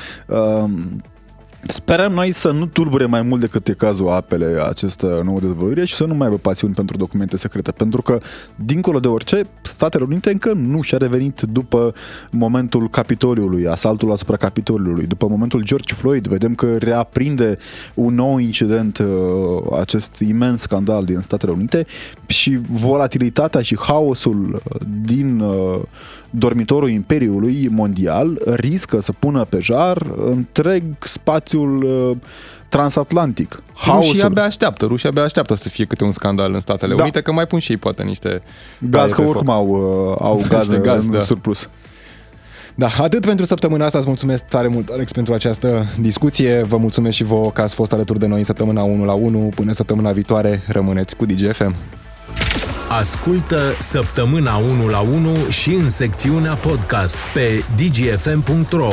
[1.68, 5.84] Uh, Sperăm noi să nu tulbure mai mult decât e cazul apele această nouă dezvăluire
[5.84, 8.20] și să nu mai aibă pasiuni pentru documente secrete, pentru că,
[8.56, 11.94] dincolo de orice, Statele Unite încă nu și-a revenit după
[12.30, 17.56] momentul Capitoliului, asaltul asupra Capitoliului, după momentul George Floyd, vedem că reaprinde
[17.94, 19.06] un nou incident, uh,
[19.78, 21.86] acest imens scandal din Statele Unite
[22.26, 24.62] și volatilitatea și haosul
[25.04, 25.80] din uh,
[26.38, 32.16] dormitorul Imperiului Mondial riscă să pună pe jar întreg spațiul uh,
[32.68, 33.62] transatlantic.
[33.86, 37.02] Rușii abia așteaptă, rușii abia așteaptă să fie câte un scandal în Statele Da.
[37.02, 38.42] Unite, că mai pun și ei poate niște
[38.78, 39.54] Gaz, paie că pe oricum foc.
[39.54, 39.66] au,
[40.10, 41.20] uh, au gaz, Niște gaz, în da.
[41.20, 41.68] surplus.
[42.74, 43.98] Da, atât pentru săptămâna asta.
[43.98, 46.62] Îți mulțumesc tare mult, Alex, pentru această discuție.
[46.62, 49.48] Vă mulțumesc și vouă că ați fost alături de noi în săptămâna 1 la 1.
[49.54, 51.74] Până săptămâna viitoare, rămâneți cu DGFM.
[52.88, 58.92] Ascultă Săptămâna 1 la 1 și în secțiunea podcast pe dgfm.ro